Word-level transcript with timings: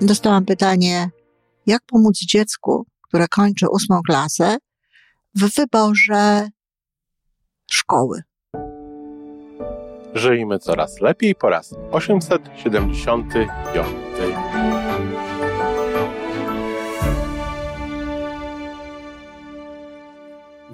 dostałam 0.00 0.44
pytanie, 0.44 1.10
jak 1.66 1.82
pomóc 1.86 2.18
dziecku, 2.18 2.86
które 3.02 3.28
kończy 3.28 3.66
ósmą 3.68 4.00
klasę, 4.06 4.56
w 5.34 5.54
wyborze 5.56 6.48
szkoły. 7.70 8.22
Żyjmy 10.14 10.58
coraz 10.58 11.00
lepiej 11.00 11.34
po 11.34 11.50
raz 11.50 11.74
875. 11.92 13.26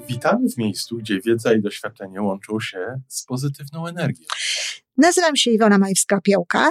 Witamy 0.08 0.48
w 0.48 0.56
miejscu, 0.56 0.96
gdzie 0.96 1.20
wiedza 1.20 1.52
i 1.52 1.61
doświadczenie 1.61 2.22
łączą 2.22 2.61
się 2.61 3.00
z 3.08 3.24
pozytywną 3.24 3.86
energią. 3.86 4.24
Nazywam 4.96 5.36
się 5.36 5.50
Iwona 5.50 5.79
Majwska-Piołka. 5.79 6.70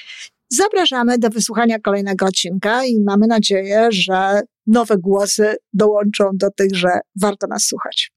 Zapraszamy 0.53 1.17
do 1.19 1.29
wysłuchania 1.29 1.79
kolejnego 1.79 2.25
odcinka 2.25 2.85
i 2.85 2.99
mamy 2.99 3.27
nadzieję, 3.27 3.87
że 3.91 4.41
nowe 4.67 4.97
głosy 4.97 5.55
dołączą 5.73 6.29
do 6.33 6.51
tych, 6.51 6.75
że 6.75 6.89
warto 7.21 7.47
nas 7.47 7.63
słuchać. 7.63 8.11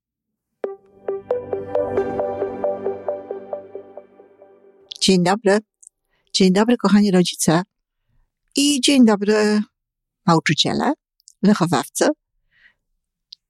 Dzień 5.00 5.22
dobry. 5.22 5.58
Dzień 6.32 6.52
dobry, 6.52 6.76
kochani 6.76 7.10
rodzice. 7.10 7.62
I 8.56 8.80
dzień 8.80 9.04
dobry, 9.04 9.60
nauczyciele, 10.26 10.92
wychowawcy. 11.42 12.08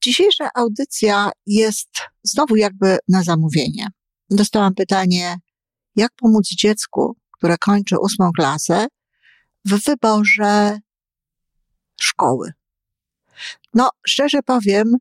Dzisiejsza 0.02 0.48
audycja 0.54 1.30
jest 1.46 1.90
znowu 2.22 2.56
jakby 2.56 2.98
na 3.08 3.22
zamówienie. 3.22 3.86
Dostałam 4.30 4.74
pytanie, 4.74 5.36
jak 5.96 6.12
pomóc 6.16 6.48
dziecku, 6.48 7.16
które 7.38 7.58
kończy 7.58 7.98
ósmą 7.98 8.30
klasę, 8.32 8.86
w 9.64 9.84
wyborze 9.84 10.78
szkoły. 12.00 12.52
No, 13.74 13.90
szczerze 14.06 14.42
powiem, 14.42 14.96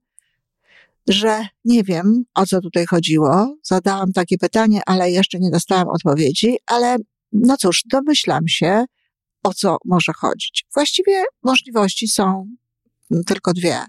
że 1.08 1.48
nie 1.66 1.84
wiem, 1.84 2.24
o 2.36 2.46
co 2.46 2.62
tutaj 2.62 2.86
chodziło. 2.86 3.56
Zadałam 3.64 4.14
takie 4.14 4.38
pytanie, 4.38 4.82
ale 4.86 5.12
jeszcze 5.12 5.40
nie 5.40 5.52
dostałam 5.52 5.88
odpowiedzi, 5.88 6.58
ale 6.68 6.98
no 7.32 7.58
cóż, 7.58 7.84
domyślam 7.86 8.48
się, 8.48 8.86
o 9.44 9.54
co 9.54 9.78
może 9.86 10.14
chodzić. 10.14 10.66
Właściwie 10.74 11.24
możliwości 11.44 12.08
są 12.08 12.48
tylko 13.26 13.54
dwie. 13.54 13.86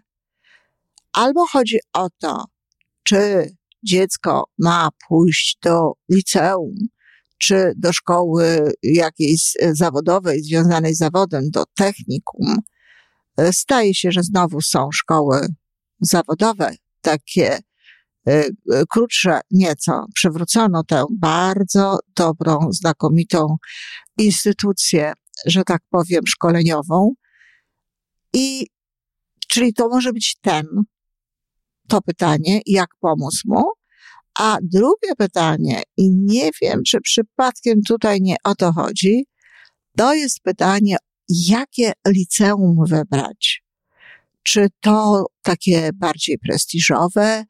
Albo 1.13 1.47
chodzi 1.47 1.79
o 1.93 2.09
to, 2.19 2.45
czy 3.03 3.51
dziecko 3.83 4.45
ma 4.59 4.89
pójść 5.09 5.59
do 5.63 5.93
liceum, 6.11 6.75
czy 7.39 7.73
do 7.77 7.93
szkoły 7.93 8.73
jakiejś 8.83 9.53
zawodowej, 9.73 10.43
związanej 10.43 10.95
z 10.95 10.99
zawodem, 10.99 11.51
do 11.51 11.65
technikum. 11.77 12.57
Staje 13.53 13.95
się, 13.95 14.13
że 14.13 14.23
znowu 14.23 14.61
są 14.61 14.89
szkoły 14.93 15.47
zawodowe, 16.01 16.75
takie 17.01 17.59
e, 18.27 18.45
krótsze 18.89 19.41
nieco. 19.51 20.07
Przywrócono 20.15 20.85
tę 20.85 21.05
bardzo 21.11 21.99
dobrą, 22.17 22.73
znakomitą 22.73 23.57
instytucję, 24.19 25.13
że 25.47 25.65
tak 25.65 25.83
powiem, 25.91 26.27
szkoleniową. 26.27 27.13
I 28.33 28.67
czyli 29.49 29.75
to 29.75 29.89
może 29.89 30.13
być 30.13 30.37
ten, 30.41 30.67
to 31.89 32.03
pytanie, 32.03 32.61
jak 32.67 32.89
pomóc 33.01 33.43
mu. 33.45 33.65
A 34.39 34.59
drugie 34.63 35.15
pytanie, 35.19 35.83
i 35.97 36.11
nie 36.11 36.51
wiem, 36.63 36.83
czy 36.87 37.01
przypadkiem 37.01 37.83
tutaj 37.83 38.21
nie 38.21 38.37
o 38.45 38.55
to 38.55 38.73
chodzi, 38.73 39.27
to 39.97 40.15
jest 40.15 40.41
pytanie, 40.41 40.97
jakie 41.29 41.93
liceum 42.09 42.77
wybrać. 42.87 43.63
Czy 44.43 44.69
to 44.81 45.27
takie 45.43 45.91
bardziej 45.95 46.39
prestiżowe, 46.39 47.45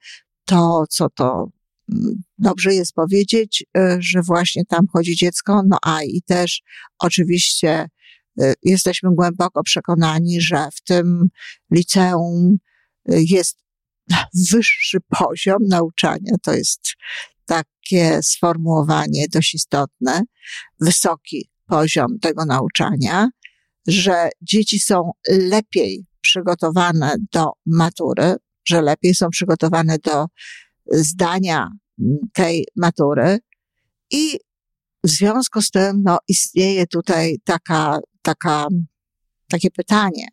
to 0.44 0.84
co 0.90 1.08
to 1.10 1.48
mm, 1.92 2.22
dobrze 2.38 2.74
jest 2.74 2.92
powiedzieć, 2.92 3.64
y, 3.78 3.96
że 4.00 4.22
właśnie 4.22 4.64
tam 4.64 4.86
chodzi 4.92 5.16
dziecko, 5.16 5.62
no 5.68 5.78
a 5.82 6.02
i 6.02 6.22
też 6.22 6.62
oczywiście 6.98 7.88
y, 8.42 8.54
jesteśmy 8.62 9.10
głęboko 9.14 9.62
przekonani, 9.62 10.40
że 10.40 10.68
w 10.74 10.82
tym 10.82 11.28
liceum 11.70 12.56
y, 13.10 13.24
jest 13.28 13.63
wyższy 14.52 14.98
poziom 15.18 15.58
nauczania. 15.68 16.32
To 16.42 16.52
jest 16.52 16.80
takie 17.46 18.22
sformułowanie 18.22 19.26
dość 19.32 19.54
istotne, 19.54 20.22
wysoki 20.80 21.50
poziom 21.66 22.18
tego 22.18 22.44
nauczania, 22.44 23.28
że 23.86 24.28
dzieci 24.42 24.78
są 24.78 25.10
lepiej 25.28 26.06
przygotowane 26.20 27.16
do 27.32 27.50
matury, 27.66 28.36
że 28.68 28.82
lepiej 28.82 29.14
są 29.14 29.30
przygotowane 29.30 29.98
do 29.98 30.26
zdania 30.86 31.68
tej 32.32 32.64
matury 32.76 33.38
i 34.10 34.38
w 35.04 35.08
związku 35.08 35.62
z 35.62 35.70
tym, 35.70 36.02
no, 36.04 36.18
istnieje 36.28 36.86
tutaj 36.86 37.36
taka, 37.44 37.98
taka, 38.22 38.66
takie 39.48 39.70
pytanie, 39.70 40.26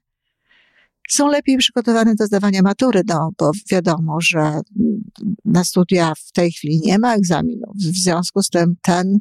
są 1.09 1.27
lepiej 1.27 1.57
przygotowane 1.57 2.15
do 2.15 2.25
zdawania 2.25 2.61
matury, 2.61 3.01
no, 3.07 3.29
bo 3.37 3.51
wiadomo, 3.71 4.17
że 4.21 4.59
na 5.45 5.63
studia 5.63 6.13
w 6.27 6.31
tej 6.31 6.51
chwili 6.51 6.81
nie 6.85 6.99
ma 6.99 7.15
egzaminów. 7.15 7.75
W 7.75 7.97
związku 7.97 8.43
z 8.43 8.49
tym 8.49 8.75
ten 8.81 9.19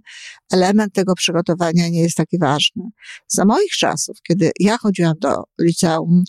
element 0.53 0.95
tego 0.95 1.15
przygotowania 1.15 1.89
nie 1.89 2.03
jest 2.03 2.17
taki 2.17 2.39
ważny. 2.39 2.83
Za 3.29 3.45
moich 3.45 3.73
czasów, 3.73 4.17
kiedy 4.29 4.51
ja 4.61 4.79
chodziłam 4.79 5.15
do 5.21 5.43
liceum, 5.61 6.25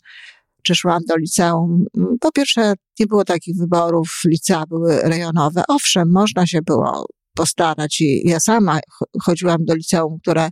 czy 0.64 0.76
szłam 0.76 1.02
do 1.08 1.16
liceum, 1.18 1.86
po 2.20 2.32
pierwsze 2.32 2.74
nie 3.00 3.08
było 3.08 3.26
takich 3.26 3.58
wyborów, 3.58 4.22
licea 4.26 4.66
były 4.66 5.02
rejonowe. 5.02 5.64
Owszem, 5.68 6.12
można 6.12 6.48
się 6.48 6.62
było 6.62 7.06
postarać 7.36 8.02
i 8.02 8.30
ja 8.30 8.40
sama 8.40 8.80
chodziłam 9.24 9.66
do 9.66 9.76
liceum, 9.76 10.18
które 10.22 10.50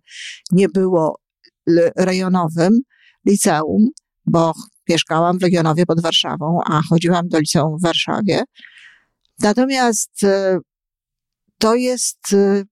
nie 0.51 0.69
było 0.69 1.19
rejonowym 1.97 2.79
liceum, 3.25 3.87
bo 4.25 4.53
mieszkałam 4.89 5.39
w 5.39 5.41
Legionowie 5.41 5.85
pod 5.85 6.01
Warszawą, 6.01 6.59
a 6.65 6.81
chodziłam 6.89 7.27
do 7.27 7.39
liceum 7.39 7.77
w 7.77 7.81
Warszawie. 7.81 8.43
Natomiast 9.39 10.23
e, 10.23 10.59
to 11.57 11.75
jest, 11.75 12.33
e, 12.33 12.63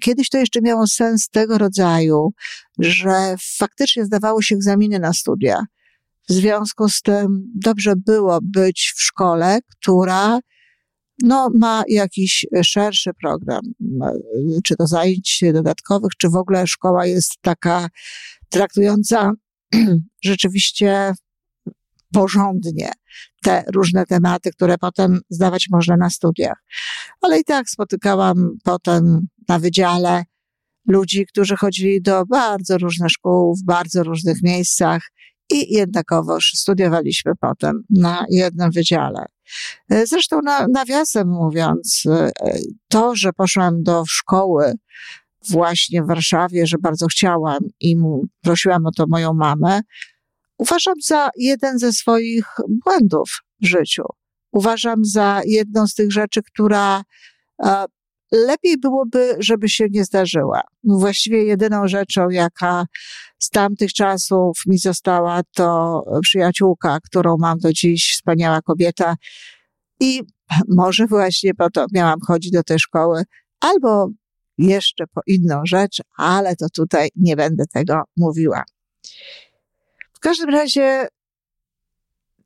kiedyś 0.00 0.28
to 0.28 0.38
jeszcze 0.38 0.60
miało 0.60 0.86
sens 0.86 1.28
tego 1.28 1.58
rodzaju, 1.58 2.32
że 2.78 3.34
faktycznie 3.58 4.04
zdawało 4.04 4.42
się 4.42 4.54
egzaminy 4.54 4.98
na 4.98 5.12
studia. 5.12 5.60
W 6.28 6.32
związku 6.32 6.88
z 6.88 7.02
tym 7.02 7.52
dobrze 7.54 7.92
było 7.96 8.38
być 8.42 8.92
w 8.96 9.02
szkole, 9.02 9.58
która 9.70 10.40
no, 11.22 11.50
ma 11.58 11.82
jakiś 11.88 12.46
szerszy 12.64 13.10
program, 13.22 13.60
czy 14.64 14.76
to 14.76 14.86
zajęć 14.86 15.44
dodatkowych, 15.52 16.12
czy 16.18 16.28
w 16.28 16.36
ogóle 16.36 16.66
szkoła 16.66 17.06
jest 17.06 17.32
taka 17.40 17.88
traktująca 18.48 19.32
rzeczywiście 20.24 21.12
porządnie 22.14 22.92
te 23.42 23.64
różne 23.74 24.06
tematy, 24.06 24.50
które 24.50 24.78
potem 24.78 25.20
zdawać 25.30 25.66
można 25.70 25.96
na 25.96 26.10
studiach. 26.10 26.64
Ale 27.20 27.40
i 27.40 27.44
tak 27.44 27.70
spotykałam 27.70 28.50
potem 28.64 29.26
na 29.48 29.58
wydziale 29.58 30.24
ludzi, 30.88 31.26
którzy 31.26 31.56
chodzili 31.56 32.02
do 32.02 32.26
bardzo 32.26 32.78
różnych 32.78 33.10
szkół 33.10 33.56
w 33.56 33.64
bardzo 33.64 34.02
różnych 34.02 34.42
miejscach 34.42 35.02
i 35.50 35.74
jednakowoż 35.74 36.52
studiowaliśmy 36.54 37.32
potem 37.40 37.82
na 37.90 38.24
jednym 38.30 38.70
wydziale. 38.70 39.26
Zresztą 39.90 40.40
na, 40.42 40.66
nawiasem 40.68 41.28
mówiąc, 41.28 42.02
to, 42.88 43.16
że 43.16 43.32
poszłam 43.32 43.82
do 43.82 44.04
szkoły 44.08 44.72
właśnie 45.50 46.02
w 46.02 46.06
Warszawie, 46.06 46.66
że 46.66 46.76
bardzo 46.78 47.06
chciałam 47.06 47.58
i 47.80 47.96
prosiłam 48.42 48.86
o 48.86 48.90
to 48.90 49.04
moją 49.08 49.34
mamę, 49.34 49.80
uważam 50.58 50.94
za 51.06 51.30
jeden 51.36 51.78
ze 51.78 51.92
swoich 51.92 52.46
błędów 52.84 53.30
w 53.62 53.66
życiu. 53.66 54.02
Uważam 54.52 55.04
za 55.04 55.40
jedną 55.46 55.86
z 55.86 55.94
tych 55.94 56.12
rzeczy, 56.12 56.40
która 56.42 57.02
e, 57.64 57.84
lepiej 58.32 58.78
byłoby, 58.78 59.36
żeby 59.38 59.68
się 59.68 59.86
nie 59.90 60.04
zdarzyła. 60.04 60.60
Właściwie 60.84 61.44
jedyną 61.44 61.88
rzeczą, 61.88 62.30
jaka 62.30 62.86
z 63.38 63.50
tamtych 63.50 63.92
czasów 63.92 64.58
mi 64.66 64.78
została, 64.78 65.40
to 65.54 66.02
przyjaciółka, 66.22 66.98
którą 67.04 67.36
mam 67.38 67.58
do 67.58 67.72
dziś, 67.72 68.12
wspaniała 68.12 68.62
kobieta. 68.62 69.16
I 70.00 70.22
może 70.68 71.06
właśnie 71.06 71.54
po 71.54 71.70
to 71.70 71.86
miałam 71.92 72.18
chodzić 72.26 72.52
do 72.52 72.62
tej 72.62 72.78
szkoły, 72.78 73.22
albo 73.60 74.08
jeszcze 74.58 75.04
po 75.14 75.20
inną 75.26 75.60
rzecz, 75.66 76.02
ale 76.16 76.56
to 76.56 76.66
tutaj 76.74 77.08
nie 77.16 77.36
będę 77.36 77.64
tego 77.72 78.02
mówiła. 78.16 78.62
Każdym 80.24 80.50
razie 80.50 81.06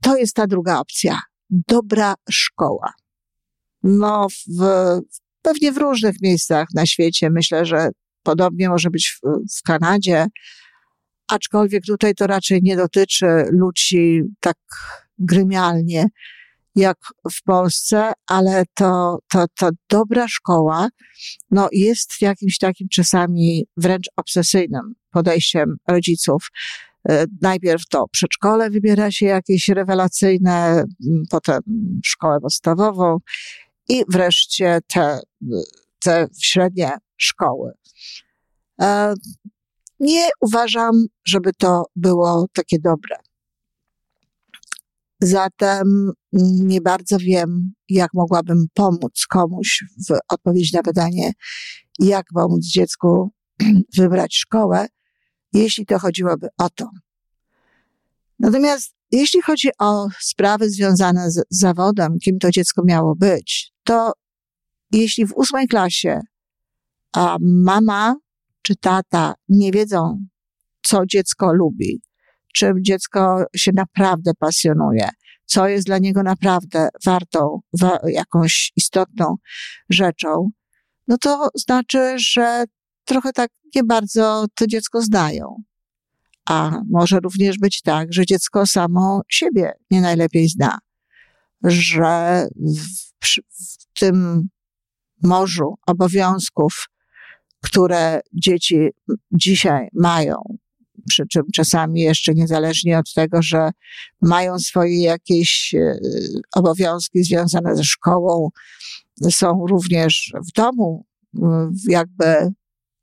to 0.03 0.17
jest 0.17 0.35
ta 0.35 0.47
druga 0.47 0.79
opcja. 0.79 1.21
Dobra 1.51 2.15
szkoła. 2.31 2.93
No, 3.83 4.27
w, 4.61 4.63
pewnie 5.43 5.73
w 5.73 5.79
różnych 5.79 6.15
miejscach 6.23 6.69
na 6.75 6.87
świecie. 6.87 7.31
Myślę, 7.31 7.67
że 7.67 7.89
podobnie 8.23 8.69
może 8.69 8.91
być 8.91 9.09
w, 9.09 9.27
w 9.59 9.63
Kanadzie, 9.63 10.27
aczkolwiek 11.29 11.85
tutaj 11.87 12.15
to 12.15 12.27
raczej 12.27 12.61
nie 12.63 12.77
dotyczy 12.77 13.27
ludzi 13.51 14.23
tak 14.41 14.57
grymialnie 15.19 16.07
jak 16.75 16.99
w 17.33 17.43
Polsce, 17.43 18.13
ale 18.27 18.65
to, 18.75 19.19
to, 19.29 19.45
to 19.59 19.71
dobra 19.89 20.29
szkoła 20.29 20.89
no, 21.51 21.69
jest 21.73 22.21
jakimś 22.21 22.59
takim 22.59 22.89
czasami 22.89 23.67
wręcz 23.77 24.07
obsesyjnym 24.17 24.95
podejściem 25.11 25.77
rodziców. 25.89 26.49
E, 27.11 27.27
najpierw 27.43 27.83
to 27.91 28.09
przedszkole 28.09 28.71
wybiera 28.71 29.11
się 29.11 29.27
jakieś 29.27 29.69
rewelacyjne, 29.69 30.85
potem 31.31 31.61
szkołę 32.05 32.41
podstawową 32.41 33.19
i 33.89 34.05
wreszcie 34.09 34.79
te, 34.87 35.21
te 36.03 36.27
średnie 36.43 36.91
szkoły. 37.17 37.73
E, 38.81 39.15
nie 40.01 40.29
uważam, 40.41 41.07
żeby 41.25 41.51
to 41.59 41.83
było 41.97 42.47
takie 42.53 42.79
dobre. 42.79 43.17
Zatem 45.21 46.13
nie 46.63 46.81
bardzo 46.81 47.17
wiem, 47.19 47.73
jak 47.89 48.11
mogłabym 48.15 48.67
pomóc 48.75 49.27
komuś 49.31 49.85
w 50.09 50.19
odpowiedzi 50.29 50.77
na 50.77 50.83
pytanie, 50.83 51.33
jak 51.99 52.27
pomóc 52.35 52.65
dziecku 52.65 53.31
wybrać 53.99 54.37
szkołę, 54.37 54.87
jeśli 55.53 55.87
to 55.87 55.99
chodziłoby 55.99 56.49
o 56.59 56.71
to. 56.71 56.91
Natomiast 58.39 58.95
jeśli 59.11 59.43
chodzi 59.43 59.69
o 59.79 60.09
sprawy 60.21 60.71
związane 60.71 61.31
z 61.31 61.45
zawodem, 61.51 62.19
kim 62.25 62.39
to 62.39 62.51
dziecko 62.51 62.83
miało 62.85 63.17
być, 63.17 63.73
to 63.85 64.13
jeśli 64.93 65.27
w 65.27 65.33
ósmej 65.33 65.69
klasie 65.69 66.21
a 67.13 67.37
mama 67.41 68.17
czy 68.63 68.77
tata 68.77 69.35
nie 69.49 69.73
wiedzą, 69.73 70.27
co 70.83 71.07
dziecko 71.07 71.53
lubi, 71.53 72.03
czym 72.55 72.85
dziecko 72.85 73.45
się 73.57 73.71
naprawdę 73.75 74.33
pasjonuje, 74.39 75.09
co 75.45 75.69
jest 75.69 75.87
dla 75.87 75.99
niego 75.99 76.23
naprawdę 76.23 76.89
wartą, 77.05 77.61
wa 77.81 77.99
jakąś 78.07 78.73
istotną 78.77 79.37
rzeczą, 79.91 80.51
no 81.09 81.19
to 81.19 81.49
znaczy, 81.55 82.15
że 82.19 82.65
trochę 83.09 83.33
tak 83.33 83.51
nie 83.75 83.85
bardzo 83.85 84.47
to 84.55 84.67
dziecko 84.67 85.03
znają. 85.03 85.63
A 86.49 86.81
może 86.91 87.21
również 87.21 87.59
być 87.59 87.83
tak, 87.83 88.13
że 88.13 88.27
dziecko 88.27 88.67
samo 88.67 89.23
siebie 89.29 89.73
nie 89.91 90.01
najlepiej 90.01 90.49
zna, 90.49 90.79
że 91.65 92.47
w, 93.21 93.29
w 93.51 94.01
tym 94.01 94.49
morzu 95.23 95.75
obowiązków, 95.87 96.87
które 97.63 98.21
dzieci 98.33 98.89
dzisiaj 99.33 99.89
mają, 99.95 100.37
przy 101.09 101.27
czym 101.27 101.43
czasami 101.55 102.01
jeszcze 102.01 102.35
niezależnie 102.35 102.99
od 102.99 103.15
tego, 103.15 103.43
że 103.43 103.71
mają 104.23 104.59
swoje 104.59 105.03
jakieś 105.03 105.75
e, 105.75 105.99
obowiązki 106.55 107.25
związane 107.25 107.77
ze 107.77 107.85
szkołą, 107.85 108.49
są 109.31 109.67
również 109.67 110.33
w 110.49 110.53
domu, 110.53 111.05
jakby 111.89 112.53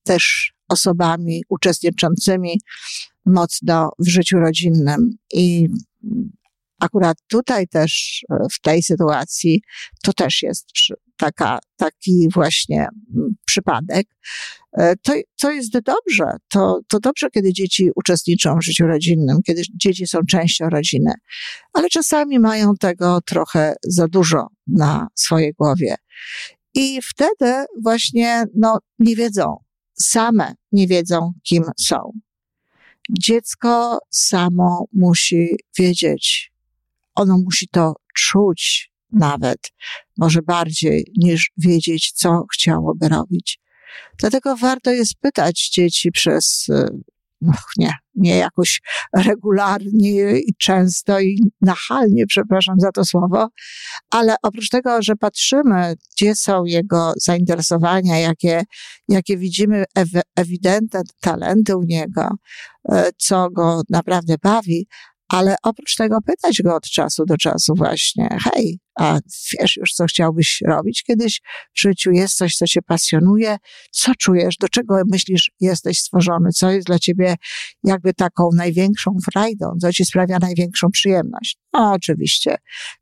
też 0.05 0.53
osobami 0.69 1.43
uczestniczącymi 1.49 2.61
mocno 3.25 3.89
w 3.99 4.07
życiu 4.07 4.37
rodzinnym. 4.37 5.17
I 5.33 5.67
akurat 6.79 7.17
tutaj 7.27 7.67
też, 7.67 8.21
e, 8.31 8.37
w 8.51 8.61
tej 8.61 8.83
sytuacji, 8.83 9.61
to 10.03 10.13
też 10.13 10.41
jest 10.41 10.67
taka, 11.17 11.59
taki 11.75 12.29
właśnie 12.33 12.87
przypadek. 13.45 14.07
E, 14.77 14.95
to, 14.95 15.13
to 15.41 15.51
jest 15.51 15.71
dobrze. 15.71 16.37
To, 16.49 16.79
to 16.87 16.99
dobrze, 16.99 17.29
kiedy 17.29 17.53
dzieci 17.53 17.89
uczestniczą 17.95 18.57
w 18.59 18.63
życiu 18.63 18.87
rodzinnym, 18.87 19.37
kiedy 19.45 19.61
dzieci 19.75 20.07
są 20.07 20.19
częścią 20.29 20.69
rodziny, 20.69 21.13
ale 21.73 21.89
czasami 21.89 22.39
mają 22.39 22.75
tego 22.79 23.19
trochę 23.21 23.75
za 23.83 24.07
dużo 24.07 24.47
na 24.67 25.07
swojej 25.15 25.53
głowie. 25.53 25.95
I 26.73 26.99
wtedy 27.03 27.65
właśnie, 27.83 28.43
no, 28.55 28.79
nie 28.99 29.15
wiedzą, 29.15 29.57
same 29.99 30.55
nie 30.71 30.87
wiedzą, 30.87 31.33
kim 31.43 31.63
są. 31.79 32.11
Dziecko 33.09 33.99
samo 34.09 34.85
musi 34.93 35.47
wiedzieć, 35.79 36.51
ono 37.15 37.37
musi 37.37 37.67
to 37.67 37.93
czuć 38.15 38.91
nawet, 39.11 39.71
może 40.17 40.41
bardziej 40.41 41.11
niż 41.17 41.51
wiedzieć, 41.57 42.11
co 42.11 42.45
chciałoby 42.53 43.09
robić. 43.09 43.59
Dlatego 44.17 44.55
warto 44.55 44.91
jest 44.91 45.13
pytać 45.21 45.69
dzieci 45.69 46.11
przez 46.11 46.67
no 47.45 47.53
nie, 47.77 47.93
nie 48.15 48.37
jakoś 48.37 48.81
regularnie 49.15 50.39
i 50.39 50.55
często 50.59 51.19
i 51.19 51.39
nachalnie, 51.61 52.25
przepraszam 52.27 52.75
za 52.79 52.91
to 52.91 53.05
słowo, 53.05 53.47
ale 54.11 54.35
oprócz 54.43 54.69
tego, 54.69 55.01
że 55.01 55.15
patrzymy, 55.15 55.95
gdzie 56.11 56.35
są 56.35 56.65
jego 56.65 57.13
zainteresowania, 57.17 58.19
jakie, 58.19 58.63
jakie 59.09 59.37
widzimy 59.37 59.83
ew- 59.97 60.21
ewidentne 60.35 61.01
talenty 61.21 61.77
u 61.77 61.83
niego, 61.83 62.29
e, 62.91 63.09
co 63.17 63.49
go 63.49 63.81
naprawdę 63.89 64.35
bawi, 64.43 64.87
ale 65.29 65.55
oprócz 65.63 65.95
tego 65.95 66.17
pytać 66.21 66.61
go 66.61 66.75
od 66.75 66.83
czasu 66.83 67.25
do 67.25 67.37
czasu 67.37 67.73
właśnie, 67.77 68.37
hej, 68.43 68.79
a 68.99 69.19
wiesz 69.59 69.77
już, 69.77 69.89
co 69.93 70.05
chciałbyś 70.05 70.61
robić 70.67 71.03
kiedyś 71.03 71.41
w 71.75 71.79
życiu? 71.81 72.11
Jest 72.11 72.37
coś, 72.37 72.55
co 72.55 72.65
cię 72.67 72.81
pasjonuje? 72.81 73.57
Co 73.91 74.11
czujesz? 74.15 74.57
Do 74.57 74.69
czego 74.69 75.01
myślisz, 75.11 75.51
jesteś 75.59 75.99
stworzony? 75.99 76.49
Co 76.51 76.71
jest 76.71 76.87
dla 76.87 76.99
ciebie 76.99 77.35
jakby 77.83 78.13
taką 78.13 78.49
największą 78.55 79.11
frajdą? 79.31 79.71
Co 79.81 79.93
ci 79.93 80.05
sprawia 80.05 80.37
największą 80.39 80.87
przyjemność? 80.91 81.57
No, 81.73 81.91
oczywiście, 81.91 82.55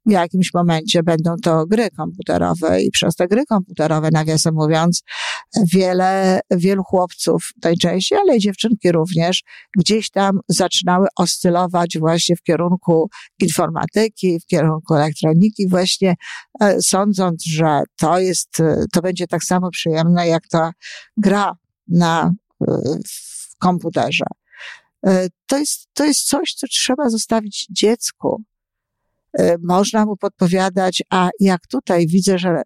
w 0.05 0.11
jakimś 0.11 0.53
momencie 0.53 1.03
będą 1.03 1.35
to 1.43 1.65
gry 1.65 1.89
komputerowe 1.89 2.81
i 2.81 2.91
przez 2.91 3.15
te 3.15 3.27
gry 3.27 3.45
komputerowe, 3.45 4.09
nawiasem 4.11 4.53
mówiąc, 4.55 5.03
wiele, 5.73 6.39
wielu 6.51 6.83
chłopców 6.83 7.49
najczęściej, 7.63 8.19
ale 8.19 8.37
i 8.37 8.39
dziewczynki 8.39 8.91
również, 8.91 9.43
gdzieś 9.77 10.09
tam 10.09 10.39
zaczynały 10.47 11.07
oscylować 11.15 11.97
właśnie 11.99 12.35
w 12.35 12.41
kierunku 12.41 13.09
informatyki, 13.41 14.39
w 14.39 14.45
kierunku 14.45 14.95
elektroniki, 14.95 15.67
właśnie 15.69 15.82
e, 16.61 16.81
sądząc, 16.81 17.45
że 17.45 17.83
to 17.97 18.19
jest, 18.19 18.59
e, 18.59 18.85
to 18.93 19.01
będzie 19.01 19.27
tak 19.27 19.43
samo 19.43 19.69
przyjemne 19.69 20.27
jak 20.27 20.47
ta 20.47 20.71
gra 21.17 21.53
na 21.87 22.31
e, 22.67 22.75
w 23.07 23.57
komputerze. 23.57 24.25
To 25.45 25.57
jest, 25.57 25.87
to 25.93 26.05
jest 26.05 26.27
coś, 26.27 26.53
co 26.53 26.67
trzeba 26.67 27.09
zostawić 27.09 27.67
dziecku. 27.69 28.43
Można 29.63 30.05
mu 30.05 30.17
podpowiadać, 30.17 31.03
a 31.09 31.29
jak 31.39 31.67
tutaj 31.67 32.07
widzę, 32.07 32.39
że 32.39 32.61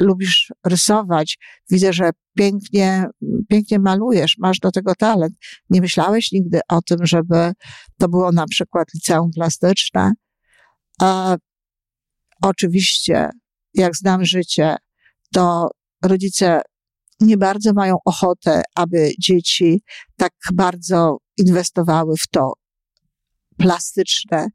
lubisz 0.00 0.52
rysować, 0.66 1.38
widzę, 1.70 1.92
że 1.92 2.10
pięknie, 2.34 3.06
pięknie 3.48 3.78
malujesz, 3.78 4.36
masz 4.38 4.58
do 4.58 4.70
tego 4.70 4.94
talent. 4.94 5.34
Nie 5.70 5.80
myślałeś 5.80 6.32
nigdy 6.32 6.60
o 6.68 6.82
tym, 6.82 6.98
żeby 7.02 7.52
to 7.98 8.08
było 8.08 8.32
na 8.32 8.46
przykład 8.46 8.88
liceum 8.94 9.30
plastyczne? 9.34 10.12
Oczywiście, 12.42 13.30
jak 13.74 13.96
znam 13.96 14.24
życie, 14.24 14.76
to 15.34 15.70
rodzice 16.04 16.62
nie 17.20 17.36
bardzo 17.36 17.72
mają 17.72 17.96
ochotę, 18.04 18.62
aby 18.74 19.12
dzieci 19.20 19.82
tak 20.16 20.32
bardzo 20.54 21.18
inwestowały 21.36 22.16
w 22.16 22.26
to 22.26 22.52
plastyczne 23.56 24.46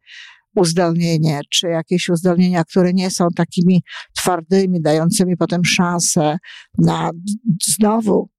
uzdolnienie, 0.55 1.41
czy 1.49 1.67
jakieś 1.67 2.09
uzdolnienia, 2.09 2.63
które 2.63 2.93
nie 2.93 3.11
są 3.11 3.27
takimi 3.35 3.83
twardymi, 4.15 4.81
dającymi 4.81 5.37
potem 5.37 5.65
szansę 5.65 6.37
na 6.77 7.11
znowu 7.63 8.29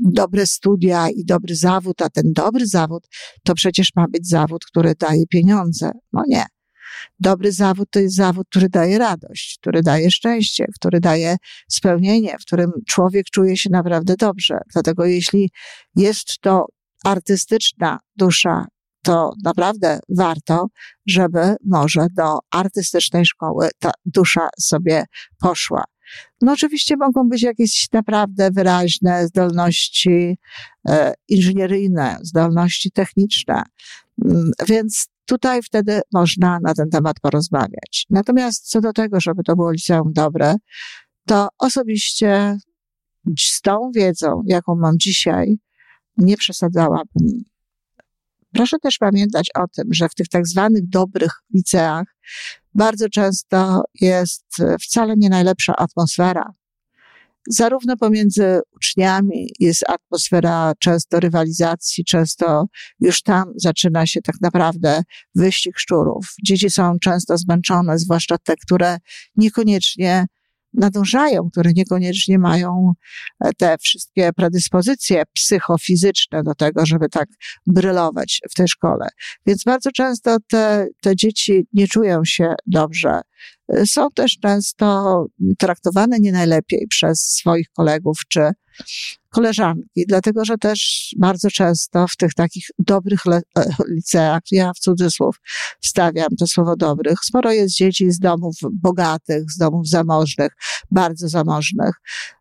dobre 0.00 0.46
studia 0.46 1.08
i 1.08 1.24
dobry 1.24 1.56
zawód, 1.56 2.02
a 2.02 2.10
ten 2.10 2.32
dobry 2.32 2.66
zawód 2.66 3.08
to 3.44 3.54
przecież 3.54 3.90
ma 3.96 4.06
być 4.08 4.28
zawód, 4.28 4.64
który 4.64 4.94
daje 4.94 5.26
pieniądze. 5.26 5.90
No 6.12 6.22
nie. 6.28 6.46
Dobry 7.20 7.52
zawód 7.52 7.88
to 7.90 8.00
jest 8.00 8.16
zawód, 8.16 8.46
który 8.50 8.68
daje 8.68 8.98
radość, 8.98 9.58
który 9.60 9.82
daje 9.82 10.10
szczęście, 10.10 10.66
który 10.74 11.00
daje 11.00 11.36
spełnienie, 11.68 12.36
w 12.40 12.42
którym 12.46 12.72
człowiek 12.88 13.26
czuje 13.26 13.56
się 13.56 13.70
naprawdę 13.70 14.14
dobrze. 14.16 14.58
Dlatego 14.72 15.04
jeśli 15.04 15.50
jest 15.96 16.38
to 16.40 16.66
artystyczna 17.04 17.98
dusza, 18.16 18.66
to 19.02 19.32
naprawdę 19.44 20.00
warto, 20.08 20.66
żeby 21.06 21.56
może 21.64 22.06
do 22.16 22.38
artystycznej 22.50 23.26
szkoły 23.26 23.68
ta 23.78 23.90
dusza 24.04 24.48
sobie 24.60 25.04
poszła. 25.40 25.84
No 26.42 26.52
oczywiście 26.52 26.96
mogą 26.96 27.28
być 27.28 27.42
jakieś 27.42 27.88
naprawdę 27.92 28.50
wyraźne 28.50 29.26
zdolności 29.26 30.38
e, 30.88 31.14
inżynieryjne, 31.28 32.18
zdolności 32.22 32.90
techniczne, 32.90 33.62
mm, 34.24 34.50
więc 34.68 35.08
tutaj 35.28 35.62
wtedy 35.62 36.00
można 36.12 36.58
na 36.62 36.74
ten 36.74 36.90
temat 36.90 37.20
porozmawiać. 37.20 38.06
Natomiast 38.10 38.70
co 38.70 38.80
do 38.80 38.92
tego, 38.92 39.20
żeby 39.20 39.42
to 39.42 39.56
było 39.56 39.70
liceum 39.70 40.12
dobre, 40.12 40.54
to 41.26 41.48
osobiście 41.58 42.58
z 43.38 43.60
tą 43.60 43.90
wiedzą, 43.94 44.42
jaką 44.46 44.74
mam 44.74 44.98
dzisiaj, 44.98 45.58
nie 46.16 46.36
przesadzałabym. 46.36 47.44
Proszę 48.52 48.78
też 48.78 48.98
pamiętać 48.98 49.48
o 49.54 49.68
tym, 49.68 49.88
że 49.90 50.08
w 50.08 50.14
tych 50.14 50.28
tak 50.28 50.46
zwanych 50.46 50.88
dobrych 50.88 51.32
liceach 51.54 52.16
bardzo 52.74 53.08
często 53.08 53.82
jest 54.00 54.46
wcale 54.82 55.14
nie 55.16 55.28
najlepsza 55.28 55.76
atmosfera. 55.76 56.52
Zarówno 57.50 57.96
pomiędzy 57.96 58.60
uczniami 58.76 59.48
jest 59.60 59.84
atmosfera 59.90 60.72
często 60.78 61.20
rywalizacji, 61.20 62.04
często 62.04 62.66
już 63.00 63.22
tam 63.22 63.52
zaczyna 63.56 64.06
się 64.06 64.22
tak 64.22 64.34
naprawdę 64.40 65.02
wyścig 65.34 65.78
szczurów. 65.78 66.34
Dzieci 66.44 66.70
są 66.70 66.98
często 66.98 67.38
zmęczone, 67.38 67.98
zwłaszcza 67.98 68.38
te, 68.38 68.56
które 68.56 68.98
niekoniecznie 69.36 70.26
nadążają, 70.74 71.50
które 71.50 71.72
niekoniecznie 71.72 72.38
mają 72.38 72.92
e, 73.44 73.52
te 73.52 73.76
wszystkie 73.78 74.30
predyspozycje 74.32 75.22
psychofizyczne 75.34 76.42
do 76.42 76.54
tego, 76.54 76.86
żeby 76.86 77.08
tak 77.08 77.28
brylować 77.66 78.40
w 78.50 78.54
tej 78.54 78.68
szkole. 78.68 79.08
Więc 79.46 79.64
bardzo 79.64 79.90
często 79.92 80.36
te, 80.48 80.86
te 81.02 81.16
dzieci 81.16 81.66
nie 81.72 81.88
czują 81.88 82.24
się 82.24 82.54
dobrze. 82.66 83.20
E, 83.72 83.86
są 83.86 84.08
też 84.14 84.38
często 84.42 85.26
traktowane 85.58 86.18
nie 86.18 86.32
najlepiej 86.32 86.86
przez 86.88 87.20
swoich 87.20 87.66
kolegów 87.76 88.18
czy 88.28 88.50
koleżanki, 89.30 90.04
dlatego 90.08 90.44
że 90.44 90.58
też 90.58 91.10
bardzo 91.18 91.50
często 91.50 92.06
w 92.08 92.16
tych 92.16 92.34
takich 92.34 92.66
dobrych 92.78 93.20
e, 93.26 93.40
liceach, 93.88 94.42
ja 94.50 94.72
w 94.72 94.78
cudzysłów 94.78 95.36
wstawiam 95.80 96.28
to 96.38 96.46
słowo 96.46 96.76
dobrych, 96.76 97.18
sporo 97.24 97.52
jest 97.52 97.74
dzieci 97.74 98.10
z 98.10 98.18
domów 98.18 98.54
bogatych, 98.72 99.50
z 99.50 99.56
domów 99.56 99.88
zamożnych, 99.88 100.52
bardzo 100.90 101.28
zamożnych. 101.28 101.94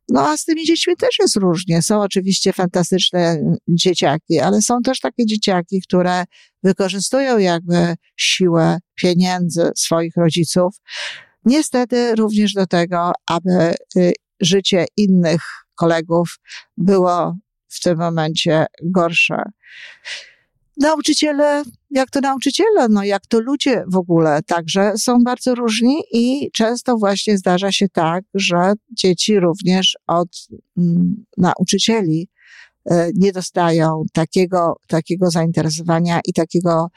No 0.10 0.30
a 0.30 0.38
z 0.38 0.46
tymi 0.46 0.66
dziećmi 0.66 0.96
też 0.96 1.20
jest 1.20 1.36
różnie. 1.36 1.82
Są 1.82 2.02
oczywiście 2.02 2.54
fantastyczne 2.54 3.40
dzieciaki, 3.68 4.40
ale 4.40 4.62
są 4.62 4.82
też 4.82 5.00
takie 5.00 5.26
dzieciaki, 5.26 5.82
które 5.82 6.24
wykorzystują 6.64 7.38
jakby 7.38 7.96
siłę 8.18 8.80
pieniędzy 8.96 9.72
swoich 9.76 10.14
rodziców. 10.16 10.76
Niestety 11.46 12.16
również 12.16 12.54
do 12.54 12.68
tego, 12.68 13.12
aby 13.28 13.76
y, 13.98 14.14
życie 14.42 14.86
innych 14.98 15.67
kolegów 15.78 16.40
było 16.78 17.36
w 17.68 17.80
tym 17.80 17.98
momencie 17.98 18.66
gorsze. 18.84 19.44
Nauczyciele, 20.78 21.64
jak 21.92 22.10
to 22.10 22.22
nauczyciele, 22.22 22.88
no 22.90 23.04
jak 23.04 23.28
to 23.28 23.40
ludzie 23.40 23.84
w 23.88 23.96
ogóle, 23.96 24.40
także 24.44 24.94
są 24.98 25.24
bardzo 25.24 25.56
różni 25.56 26.04
i 26.12 26.52
często 26.52 26.98
właśnie 26.98 27.38
zdarza 27.38 27.72
się 27.72 27.90
tak, 27.90 28.24
że 28.34 28.74
dzieci 28.92 29.40
również 29.40 29.98
od 30.08 30.30
mm, 30.78 31.26
nauczycieli 31.38 32.30
e, 32.86 33.10
nie 33.16 33.32
dostają 33.32 34.04
takiego, 34.14 34.76
takiego 34.88 35.30
zainteresowania 35.30 36.20
i 36.26 36.34
takiego 36.34 36.88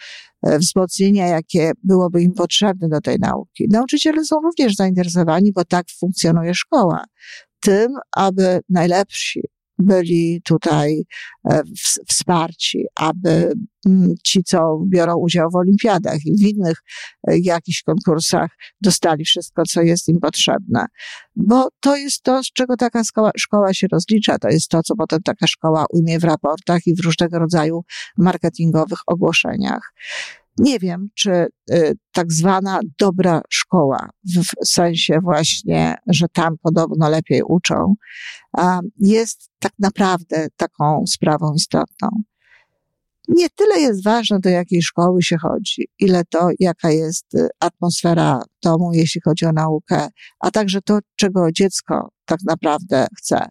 e, 0.43 0.59
wzmocnienia, 0.59 1.27
jakie 1.27 1.73
byłoby 1.85 2.23
im 2.23 2.33
potrzebne 2.33 2.89
do 2.89 3.01
tej 3.01 3.19
nauki. 3.19 3.69
Nauczyciele 3.71 4.25
są 4.25 4.37
również 4.41 4.75
zainteresowani, 4.75 5.53
bo 5.53 5.65
tak 5.65 5.87
funkcjonuje 5.99 6.55
szkoła 6.55 7.05
tym, 7.61 7.95
aby 8.17 8.61
najlepsi 8.69 9.41
byli 9.81 10.43
tutaj 10.45 11.03
e, 11.51 11.63
wsparci, 12.09 12.85
aby 12.95 13.53
mm, 13.87 14.15
ci, 14.25 14.45
co 14.45 14.83
biorą 14.89 15.17
udział 15.17 15.51
w 15.51 15.57
olimpiadach 15.57 16.19
i 16.27 16.37
w 16.37 16.49
innych 16.49 16.79
e, 17.29 17.39
jakichś 17.39 17.83
konkursach, 17.83 18.51
dostali 18.81 19.25
wszystko, 19.25 19.63
co 19.69 19.83
jest 19.83 20.09
im 20.09 20.21
potrzebne. 20.21 20.87
Bo 21.37 21.69
to 21.81 21.97
jest 21.97 22.23
to, 22.23 22.43
z 22.45 22.53
czego 22.53 22.77
taka 22.77 23.05
szkoła, 23.05 23.31
szkoła 23.37 23.75
się 23.75 23.87
rozlicza. 23.93 24.39
To 24.39 24.49
jest 24.49 24.69
to, 24.69 24.83
co 24.83 24.97
potem 24.97 25.23
taka 25.23 25.47
szkoła 25.47 25.87
ujmie 25.93 26.19
w 26.19 26.25
raportach 26.25 26.87
i 26.87 26.95
w 26.95 27.01
różnego 27.01 27.39
rodzaju 27.39 27.85
marketingowych 28.19 28.99
ogłoszeniach. 29.07 29.93
Nie 30.61 30.79
wiem, 30.79 31.09
czy 31.15 31.31
y, 31.73 31.93
tak 32.13 32.33
zwana 32.33 32.81
dobra 32.99 33.43
szkoła, 33.51 34.11
w 34.25 34.67
sensie 34.69 35.19
właśnie, 35.23 35.97
że 36.07 36.27
tam 36.29 36.55
podobno 36.63 37.09
lepiej 37.09 37.43
uczą, 37.43 37.95
jest 39.01 39.51
tak 39.59 39.73
naprawdę 39.79 40.47
taką 40.57 41.05
sprawą 41.07 41.55
istotną. 41.55 42.09
Nie 43.29 43.51
tyle 43.51 43.81
jest 43.81 44.05
ważne, 44.05 44.41
do 44.41 44.49
jakiej 44.49 44.83
szkoły 44.83 45.23
się 45.23 45.37
chodzi, 45.39 45.89
ile 45.99 46.25
to, 46.25 46.49
jaka 46.59 46.91
jest 46.91 47.35
y, 47.35 47.49
atmosfera 47.61 48.43
domu, 48.63 48.91
jeśli 48.95 49.21
chodzi 49.21 49.47
o 49.47 49.53
naukę, 49.53 50.09
a 50.41 50.51
także 50.51 50.83
to, 50.83 50.99
czego 51.17 51.53
dziecko 51.53 52.09
tak 52.25 52.39
naprawdę 52.47 53.07
chce. 53.19 53.47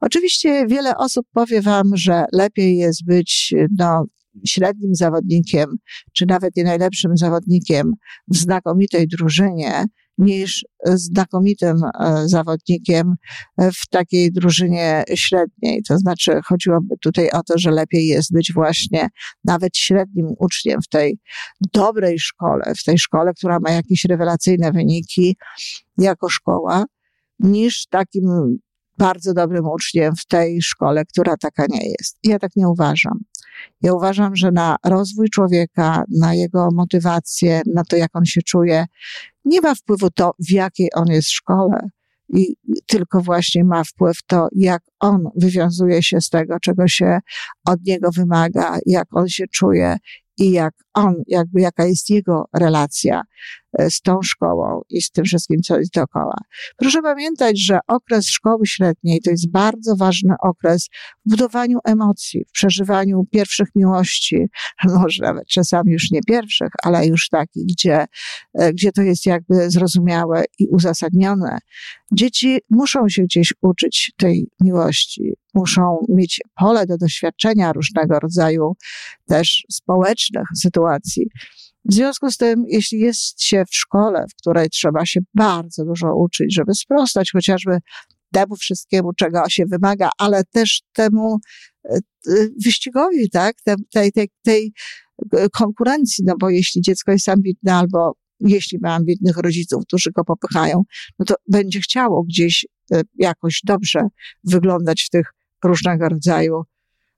Oczywiście 0.00 0.66
wiele 0.66 0.96
osób 0.96 1.26
powie 1.32 1.62
wam, 1.62 1.96
że 1.96 2.24
lepiej 2.32 2.76
jest 2.76 3.04
być 3.04 3.54
no, 3.78 4.04
średnim 4.46 4.94
zawodnikiem, 4.94 5.76
czy 6.12 6.26
nawet 6.26 6.56
nie 6.56 6.64
najlepszym 6.64 7.16
zawodnikiem 7.16 7.92
w 8.28 8.36
znakomitej 8.36 9.08
drużynie, 9.08 9.84
niż 10.20 10.64
znakomitym 10.86 11.76
e, 12.00 12.28
zawodnikiem 12.28 13.14
w 13.58 13.88
takiej 13.90 14.32
drużynie 14.32 15.04
średniej. 15.14 15.82
To 15.88 15.98
znaczy, 15.98 16.40
chodziłoby 16.44 16.94
tutaj 17.00 17.30
o 17.30 17.42
to, 17.42 17.58
że 17.58 17.70
lepiej 17.70 18.06
jest 18.06 18.32
być 18.32 18.52
właśnie 18.52 19.08
nawet 19.44 19.76
średnim 19.76 20.26
uczniem 20.38 20.82
w 20.82 20.88
tej 20.88 21.18
dobrej 21.72 22.18
szkole, 22.18 22.72
w 22.76 22.84
tej 22.84 22.98
szkole, 22.98 23.32
która 23.34 23.58
ma 23.60 23.70
jakieś 23.70 24.04
rewelacyjne 24.04 24.72
wyniki 24.72 25.36
jako 25.98 26.28
szkoła, 26.28 26.84
niż 27.38 27.86
takim 27.86 28.58
bardzo 29.00 29.34
dobrym 29.34 29.66
uczniem 29.66 30.16
w 30.16 30.26
tej 30.26 30.62
szkole, 30.62 31.04
która 31.04 31.36
taka 31.36 31.64
nie 31.68 31.90
jest. 31.90 32.18
Ja 32.24 32.38
tak 32.38 32.56
nie 32.56 32.68
uważam. 32.68 33.18
Ja 33.82 33.94
uważam, 33.94 34.36
że 34.36 34.50
na 34.52 34.76
rozwój 34.84 35.28
człowieka, 35.28 36.04
na 36.20 36.34
jego 36.34 36.68
motywację, 36.72 37.62
na 37.74 37.84
to, 37.84 37.96
jak 37.96 38.16
on 38.16 38.24
się 38.24 38.42
czuje, 38.42 38.84
nie 39.44 39.60
ma 39.60 39.74
wpływu 39.74 40.10
to, 40.10 40.32
w 40.38 40.50
jakiej 40.50 40.88
on 40.94 41.06
jest 41.08 41.30
szkole, 41.30 41.88
i 42.28 42.56
tylko 42.86 43.20
właśnie 43.20 43.64
ma 43.64 43.84
wpływ 43.84 44.18
to, 44.26 44.48
jak 44.56 44.82
on 45.00 45.24
wywiązuje 45.36 46.02
się 46.02 46.20
z 46.20 46.28
tego, 46.28 46.60
czego 46.60 46.88
się 46.88 47.18
od 47.66 47.84
niego 47.86 48.10
wymaga, 48.16 48.78
jak 48.86 49.16
on 49.16 49.28
się 49.28 49.44
czuje 49.52 49.96
i 50.38 50.50
jak 50.50 50.74
on, 50.94 51.14
jakby 51.26 51.60
jaka 51.60 51.84
jest 51.84 52.10
jego 52.10 52.44
relacja 52.54 53.22
e, 53.78 53.90
z 53.90 54.00
tą 54.00 54.22
szkołą 54.22 54.80
i 54.88 55.02
z 55.02 55.10
tym 55.10 55.24
wszystkim, 55.24 55.62
co 55.62 55.78
jest 55.78 55.92
dookoła. 55.92 56.36
Proszę 56.76 57.02
pamiętać, 57.02 57.64
że 57.64 57.78
okres 57.86 58.26
szkoły 58.26 58.66
średniej 58.66 59.20
to 59.20 59.30
jest 59.30 59.50
bardzo 59.50 59.96
ważny 59.96 60.34
okres 60.42 60.88
w 61.26 61.30
budowaniu 61.30 61.78
emocji, 61.84 62.44
w 62.48 62.52
przeżywaniu 62.52 63.24
pierwszych 63.32 63.68
miłości, 63.74 64.46
może 65.00 65.22
nawet 65.22 65.46
czasami 65.46 65.92
już 65.92 66.10
nie 66.10 66.20
pierwszych, 66.22 66.70
ale 66.82 67.06
już 67.06 67.28
takich, 67.28 67.66
gdzie, 67.66 68.06
e, 68.54 68.72
gdzie 68.72 68.92
to 68.92 69.02
jest 69.02 69.26
jakby 69.26 69.70
zrozumiałe 69.70 70.44
i 70.58 70.68
uzasadnione. 70.68 71.58
Dzieci 72.12 72.60
muszą 72.70 73.08
się 73.08 73.22
gdzieś 73.22 73.54
uczyć 73.62 74.12
tej 74.16 74.48
miłości, 74.60 75.32
muszą 75.54 76.06
mieć 76.08 76.40
pole 76.54 76.86
do 76.86 76.98
doświadczenia 76.98 77.72
różnego 77.72 78.20
rodzaju 78.20 78.76
też 79.28 79.64
społecznych 79.70 80.44
sytuacji. 80.56 80.79
W 81.84 81.94
związku 81.94 82.30
z 82.30 82.36
tym, 82.36 82.64
jeśli 82.68 82.98
jest 82.98 83.42
się 83.42 83.64
w 83.70 83.74
szkole, 83.74 84.24
w 84.30 84.34
której 84.40 84.70
trzeba 84.70 85.06
się 85.06 85.20
bardzo 85.34 85.84
dużo 85.84 86.16
uczyć, 86.16 86.54
żeby 86.54 86.74
sprostać 86.74 87.30
chociażby 87.32 87.78
temu 88.32 88.56
wszystkiemu, 88.56 89.12
czego 89.12 89.48
się 89.48 89.64
wymaga, 89.66 90.10
ale 90.18 90.44
też 90.44 90.82
temu 90.92 91.38
e, 91.84 91.98
wyścigowi, 92.64 93.30
tak, 93.30 93.56
tej, 93.92 94.12
tej, 94.12 94.28
tej 94.42 94.72
konkurencji, 95.52 96.24
no 96.26 96.34
bo 96.40 96.50
jeśli 96.50 96.80
dziecko 96.80 97.12
jest 97.12 97.28
ambitne 97.28 97.74
albo 97.74 98.12
jeśli 98.40 98.78
ma 98.82 98.94
ambitnych 98.94 99.36
rodziców, 99.36 99.82
którzy 99.86 100.10
go 100.10 100.24
popychają, 100.24 100.82
no 101.18 101.24
to 101.24 101.34
będzie 101.48 101.80
chciało 101.80 102.22
gdzieś 102.22 102.66
e, 102.92 103.02
jakoś 103.18 103.60
dobrze 103.64 104.00
wyglądać 104.44 105.02
w 105.02 105.10
tych 105.10 105.26
różnego 105.64 106.08
rodzaju 106.08 106.62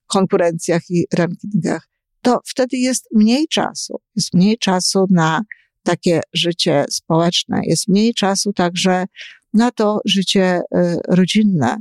konkurencjach 0.07 0.83
i 0.91 1.07
rankingach, 1.15 1.89
to 2.23 2.41
wtedy 2.47 2.77
jest 2.77 3.09
mniej 3.13 3.49
czasu. 3.49 4.01
Jest 4.17 4.35
mniej 4.35 4.59
czasu 4.59 5.07
na 5.11 5.43
takie 5.83 6.21
życie 6.33 6.85
społeczne, 6.91 7.61
jest 7.65 7.89
mniej 7.89 8.15
czasu 8.15 8.53
także 8.53 9.05
na 9.55 9.71
to 9.71 10.01
życie 10.05 10.61
y, 10.77 10.99
rodzinne. 11.09 11.77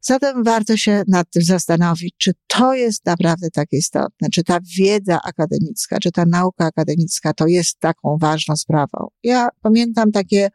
Zatem 0.00 0.44
warto 0.44 0.76
się 0.76 1.02
nad 1.08 1.30
tym 1.30 1.42
zastanowić, 1.42 2.14
czy 2.18 2.32
to 2.46 2.74
jest 2.74 3.06
naprawdę 3.06 3.50
tak 3.50 3.68
istotne, 3.72 4.28
czy 4.30 4.44
ta 4.44 4.58
wiedza 4.78 5.20
akademicka, 5.24 5.98
czy 5.98 6.12
ta 6.12 6.24
nauka 6.26 6.66
akademicka 6.66 7.32
to 7.32 7.46
jest 7.46 7.78
taką 7.78 8.18
ważną 8.20 8.56
sprawą. 8.56 9.08
Ja 9.22 9.48
pamiętam 9.60 10.12
takie 10.12 10.48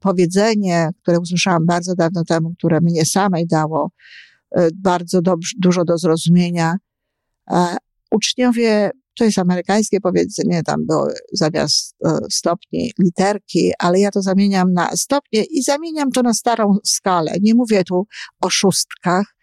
powiedzenie, 0.00 0.90
które 1.02 1.20
usłyszałam 1.20 1.66
bardzo 1.66 1.94
dawno 1.94 2.24
temu, 2.24 2.54
które 2.58 2.80
mnie 2.80 3.04
samej 3.06 3.46
dało 3.46 3.90
e, 4.50 4.68
bardzo 4.74 5.22
dobrze, 5.22 5.56
dużo 5.58 5.84
do 5.84 5.98
zrozumienia. 5.98 6.76
Uczniowie, 8.12 8.90
to 9.18 9.24
jest 9.24 9.38
amerykańskie 9.38 10.00
powiedzenie, 10.00 10.62
tam 10.62 10.86
było 10.86 11.08
zamiast 11.32 11.96
e, 12.04 12.18
stopni 12.30 12.92
literki, 12.98 13.72
ale 13.78 14.00
ja 14.00 14.10
to 14.10 14.22
zamieniam 14.22 14.72
na 14.72 14.90
stopnie 14.96 15.44
i 15.44 15.62
zamieniam 15.62 16.10
to 16.10 16.22
na 16.22 16.34
starą 16.34 16.76
skalę. 16.84 17.32
Nie 17.40 17.54
mówię 17.54 17.84
tu 17.84 18.06
o 18.40 18.50
szóstkach, 18.50 19.34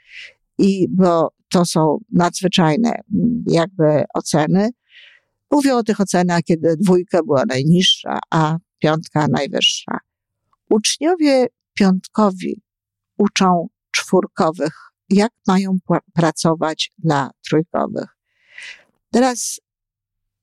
i 0.59 0.87
bo 0.89 1.31
to 1.51 1.65
są 1.65 1.97
nadzwyczajne 2.11 3.01
jakby 3.47 4.03
oceny. 4.13 4.69
Mówię 5.51 5.75
o 5.75 5.83
tych 5.83 6.01
ocenach, 6.01 6.41
kiedy 6.41 6.75
dwójka 6.77 7.23
była 7.23 7.43
najniższa, 7.47 8.19
a 8.31 8.57
piątka 8.79 9.27
najwyższa. 9.27 9.97
Uczniowie 10.69 11.47
piątkowi 11.73 12.61
uczą 13.17 13.67
czwórkowych, 13.91 14.73
jak 15.09 15.31
mają 15.47 15.77
pracować 16.13 16.91
dla 16.97 17.29
trójkowych. 17.49 18.18
Teraz 19.11 19.59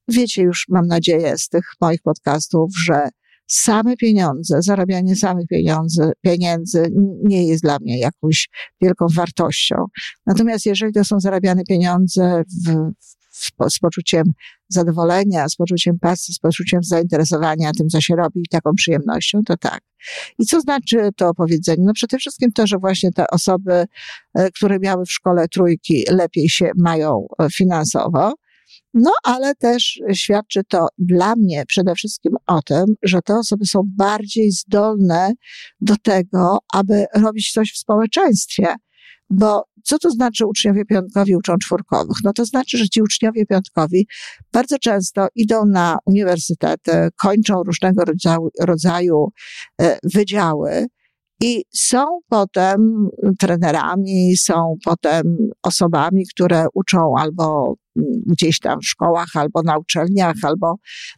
wiecie 0.09 0.43
już, 0.43 0.67
mam 0.69 0.87
nadzieję, 0.87 1.39
z 1.39 1.49
tych 1.49 1.65
moich 1.81 2.03
podcastów, 2.03 2.71
że 2.85 3.09
same 3.47 3.97
pieniądze, 3.97 4.63
zarabianie 4.63 5.17
samych 5.17 5.47
pieniędzy, 5.47 6.13
pieniędzy 6.21 6.89
nie 7.25 7.47
jest 7.47 7.63
dla 7.63 7.79
mnie 7.79 7.99
jakąś 7.99 8.49
wielką 8.83 9.07
wartością. 9.15 9.85
Natomiast 10.27 10.67
jeżeli 10.67 10.93
to 10.93 11.05
są 11.05 11.21
zarabiane 11.21 11.65
pieniądze 11.65 12.43
w, 12.67 12.93
w, 13.33 13.71
z 13.71 13.79
poczuciem 13.79 14.25
zadowolenia, 14.69 15.49
z 15.49 15.57
poczuciem 15.57 15.99
pasji, 15.99 16.35
z 16.35 16.39
poczuciem 16.39 16.83
zainteresowania 16.83 17.73
tym, 17.73 17.89
co 17.89 18.01
się 18.01 18.17
robi, 18.17 18.43
taką 18.51 18.71
przyjemnością, 18.75 19.43
to 19.47 19.57
tak. 19.57 19.81
I 20.39 20.47
co 20.47 20.61
znaczy 20.61 21.11
to 21.17 21.35
powiedzenie? 21.35 21.85
No 21.85 21.93
przede 21.93 22.19
wszystkim 22.19 22.53
to, 22.53 22.67
że 22.67 22.79
właśnie 22.79 23.13
te 23.13 23.27
osoby, 23.27 23.87
e, 24.35 24.51
które 24.51 24.79
miały 24.79 25.05
w 25.05 25.13
szkole 25.13 25.49
trójki, 25.49 26.05
lepiej 26.11 26.49
się 26.49 26.71
mają 26.77 27.27
e, 27.39 27.51
finansowo, 27.51 28.35
no, 28.97 29.11
ale 29.25 29.55
też 29.55 30.00
świadczy 30.12 30.61
to 30.69 30.87
dla 30.99 31.37
mnie 31.37 31.65
przede 31.69 31.95
wszystkim 31.95 32.33
o 32.47 32.62
tym, 32.62 32.85
że 33.03 33.23
te 33.23 33.35
osoby 33.38 33.67
są 33.67 33.81
bardziej 33.97 34.50
zdolne 34.50 35.33
do 35.81 35.97
tego, 35.97 36.59
aby 36.75 37.05
robić 37.15 37.53
coś 37.53 37.73
w 37.73 37.79
społeczeństwie. 37.79 38.75
Bo 39.31 39.65
co 39.85 39.99
to 39.99 40.11
znaczy 40.11 40.47
uczniowie 40.47 40.85
piątkowi 40.85 41.37
uczą 41.37 41.57
czwórkowych? 41.59 42.17
No 42.25 42.33
to 42.33 42.45
znaczy, 42.45 42.79
że 42.79 42.88
ci 42.88 43.03
uczniowie 43.03 43.47
piątkowi 43.47 44.07
bardzo 44.53 44.79
często 44.79 45.29
idą 45.35 45.67
na 45.67 45.99
uniwersytety, 46.07 47.09
kończą 47.23 47.62
różnego 47.62 48.05
rodzaju, 48.05 48.49
rodzaju 48.61 49.29
e, 49.81 49.99
wydziały, 50.03 50.87
i 51.41 51.65
są 51.75 52.21
potem 52.29 53.09
trenerami, 53.38 54.37
są 54.37 54.75
potem 54.85 55.37
osobami, 55.62 56.25
które 56.35 56.67
uczą 56.75 57.15
albo 57.19 57.75
gdzieś 58.26 58.61
tam 58.61 58.81
w 58.81 58.87
szkołach, 58.87 59.29
albo 59.35 59.62
na 59.62 59.79
uczelniach, 59.79 60.37
albo 60.43 60.75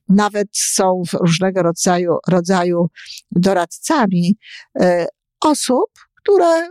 nawet 0.09 0.49
są 0.53 1.03
różnego 1.21 1.63
rodzaju, 1.63 2.17
rodzaju 2.29 2.87
doradcami 3.31 4.37
e, 4.81 5.07
osób, 5.41 5.91
które 6.15 6.69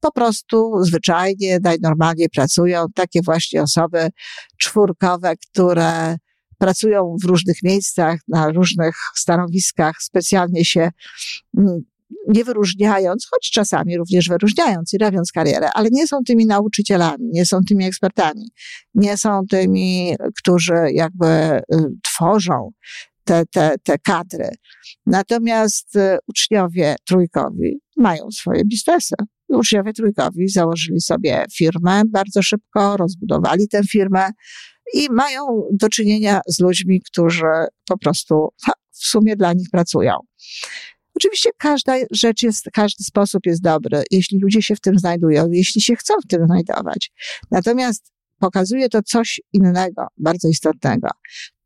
po 0.00 0.12
prostu 0.12 0.72
zwyczajnie, 0.80 1.58
najnormalniej 1.62 2.28
pracują. 2.28 2.86
Takie 2.94 3.22
właśnie 3.22 3.62
osoby 3.62 4.08
czwórkowe, 4.58 5.36
które 5.36 6.16
pracują 6.58 7.16
w 7.22 7.24
różnych 7.24 7.62
miejscach, 7.62 8.20
na 8.28 8.50
różnych 8.50 8.96
stanowiskach, 9.14 9.96
specjalnie 10.00 10.64
się 10.64 10.90
mm, 11.58 11.80
nie 12.28 12.44
wyróżniając, 12.44 13.26
choć 13.30 13.50
czasami 13.50 13.96
również 13.96 14.28
wyróżniając 14.28 14.92
i 14.94 14.98
robiąc 14.98 15.32
karierę, 15.32 15.70
ale 15.74 15.88
nie 15.92 16.06
są 16.06 16.16
tymi 16.26 16.46
nauczycielami, 16.46 17.28
nie 17.32 17.46
są 17.46 17.60
tymi 17.68 17.84
ekspertami, 17.84 18.50
nie 18.94 19.16
są 19.16 19.40
tymi, 19.50 20.14
którzy 20.36 20.74
jakby 20.92 21.26
y, 21.26 21.62
tworzą 22.02 22.70
te, 23.24 23.42
te, 23.52 23.74
te 23.82 23.98
kadry. 23.98 24.50
Natomiast 25.06 25.96
y, 25.96 26.18
uczniowie 26.26 26.96
trójkowi 27.04 27.80
mają 27.96 28.30
swoje 28.30 28.64
biznesy. 28.64 29.14
Uczniowie 29.48 29.92
trójkowi 29.92 30.48
założyli 30.48 31.00
sobie 31.00 31.44
firmę 31.56 32.02
bardzo 32.06 32.42
szybko, 32.42 32.96
rozbudowali 32.96 33.68
tę 33.68 33.82
firmę 33.90 34.30
i 34.94 35.08
mają 35.10 35.46
do 35.72 35.88
czynienia 35.88 36.40
z 36.48 36.60
ludźmi, 36.60 37.00
którzy 37.00 37.66
po 37.88 37.98
prostu 37.98 38.48
w 38.90 39.06
sumie 39.06 39.36
dla 39.36 39.52
nich 39.52 39.68
pracują. 39.72 40.14
Oczywiście 41.18 41.50
każda 41.58 41.94
rzecz 42.10 42.42
jest, 42.42 42.68
każdy 42.72 43.04
sposób 43.04 43.46
jest 43.46 43.62
dobry, 43.62 44.02
jeśli 44.10 44.38
ludzie 44.40 44.62
się 44.62 44.76
w 44.76 44.80
tym 44.80 44.98
znajdują, 44.98 45.50
jeśli 45.50 45.80
się 45.80 45.96
chcą 45.96 46.14
w 46.24 46.26
tym 46.28 46.46
znajdować. 46.46 47.10
Natomiast 47.50 48.12
pokazuje 48.38 48.88
to 48.88 49.02
coś 49.02 49.40
innego, 49.52 50.06
bardzo 50.16 50.48
istotnego. 50.48 51.08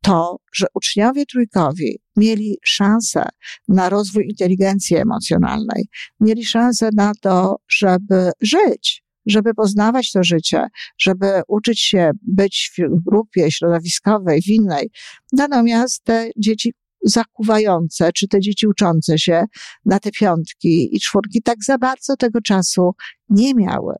To, 0.01 0.37
że 0.53 0.65
uczniowie 0.73 1.25
trójkowi 1.25 1.99
mieli 2.15 2.57
szansę 2.63 3.29
na 3.67 3.89
rozwój 3.89 4.25
inteligencji 4.29 4.97
emocjonalnej, 4.97 5.87
mieli 6.19 6.45
szansę 6.45 6.89
na 6.95 7.11
to, 7.21 7.55
żeby 7.69 8.31
żyć, 8.41 9.03
żeby 9.25 9.53
poznawać 9.53 10.11
to 10.11 10.23
życie, 10.23 10.67
żeby 10.97 11.41
uczyć 11.47 11.81
się 11.81 12.11
być 12.21 12.71
w 12.77 13.03
grupie 13.05 13.51
środowiskowej, 13.51 14.41
w 14.41 14.47
innej. 14.47 14.89
Natomiast 15.33 16.03
te 16.03 16.29
dzieci 16.37 16.73
zakuwające, 17.03 18.11
czy 18.11 18.27
te 18.27 18.39
dzieci 18.39 18.67
uczące 18.67 19.19
się 19.19 19.45
na 19.85 19.99
te 19.99 20.11
piątki 20.11 20.95
i 20.95 20.99
czwórki 20.99 21.41
tak 21.41 21.63
za 21.63 21.77
bardzo 21.77 22.15
tego 22.17 22.41
czasu 22.41 22.91
nie 23.29 23.53
miały. 23.53 23.95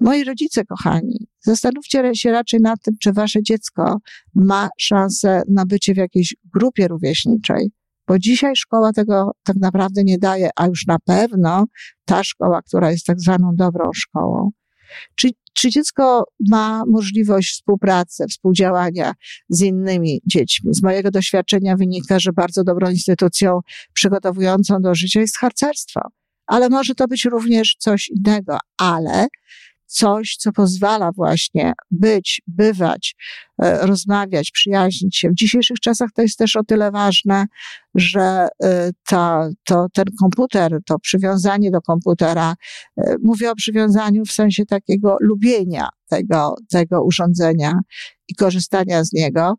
Moi 0.00 0.24
rodzice, 0.24 0.64
kochani, 0.64 1.26
zastanówcie 1.40 2.14
się 2.14 2.30
raczej 2.30 2.60
nad 2.60 2.82
tym, 2.82 2.94
czy 3.00 3.12
wasze 3.12 3.42
dziecko 3.42 3.96
ma 4.34 4.68
szansę 4.78 5.42
na 5.48 5.66
bycie 5.66 5.94
w 5.94 5.96
jakiejś 5.96 6.36
grupie 6.54 6.88
rówieśniczej, 6.88 7.70
bo 8.08 8.18
dzisiaj 8.18 8.56
szkoła 8.56 8.92
tego 8.92 9.30
tak 9.42 9.56
naprawdę 9.56 10.04
nie 10.04 10.18
daje, 10.18 10.50
a 10.56 10.66
już 10.66 10.86
na 10.86 10.98
pewno 10.98 11.64
ta 12.04 12.24
szkoła, 12.24 12.62
która 12.62 12.90
jest 12.90 13.06
tak 13.06 13.20
zwaną 13.20 13.50
dobrą 13.54 13.90
szkołą. 13.94 14.50
Czy 15.14 15.30
czy 15.56 15.70
dziecko 15.70 16.24
ma 16.48 16.82
możliwość 16.86 17.52
współpracy, 17.52 18.24
współdziałania 18.30 19.12
z 19.48 19.62
innymi 19.62 20.20
dziećmi? 20.26 20.74
Z 20.74 20.82
mojego 20.82 21.10
doświadczenia 21.10 21.76
wynika, 21.76 22.18
że 22.18 22.32
bardzo 22.32 22.64
dobrą 22.64 22.90
instytucją 22.90 23.60
przygotowującą 23.92 24.80
do 24.80 24.94
życia 24.94 25.20
jest 25.20 25.36
harcerstwo. 25.36 26.00
Ale 26.46 26.68
może 26.68 26.94
to 26.94 27.08
być 27.08 27.24
również 27.24 27.76
coś 27.78 28.08
innego, 28.08 28.58
ale 28.78 29.26
coś, 29.86 30.36
co 30.36 30.52
pozwala 30.52 31.12
właśnie 31.12 31.72
być, 31.90 32.42
bywać, 32.46 33.16
e, 33.62 33.86
rozmawiać, 33.86 34.50
przyjaźnić 34.50 35.18
się. 35.18 35.28
W 35.28 35.34
dzisiejszych 35.34 35.80
czasach 35.80 36.10
to 36.14 36.22
jest 36.22 36.38
też 36.38 36.56
o 36.56 36.64
tyle 36.64 36.90
ważne, 36.90 37.46
że 37.94 38.48
e, 38.62 38.90
ta, 39.06 39.48
to, 39.64 39.86
ten 39.92 40.04
komputer, 40.20 40.78
to 40.86 40.98
przywiązanie 40.98 41.70
do 41.70 41.80
komputera, 41.80 42.54
e, 42.96 43.16
mówię 43.22 43.50
o 43.50 43.54
przywiązaniu 43.54 44.24
w 44.24 44.32
sensie 44.32 44.66
takiego 44.66 45.16
lubienia 45.20 45.88
tego, 46.08 46.54
tego 46.70 47.04
urządzenia 47.04 47.72
i 48.28 48.34
korzystania 48.34 49.04
z 49.04 49.12
niego, 49.12 49.54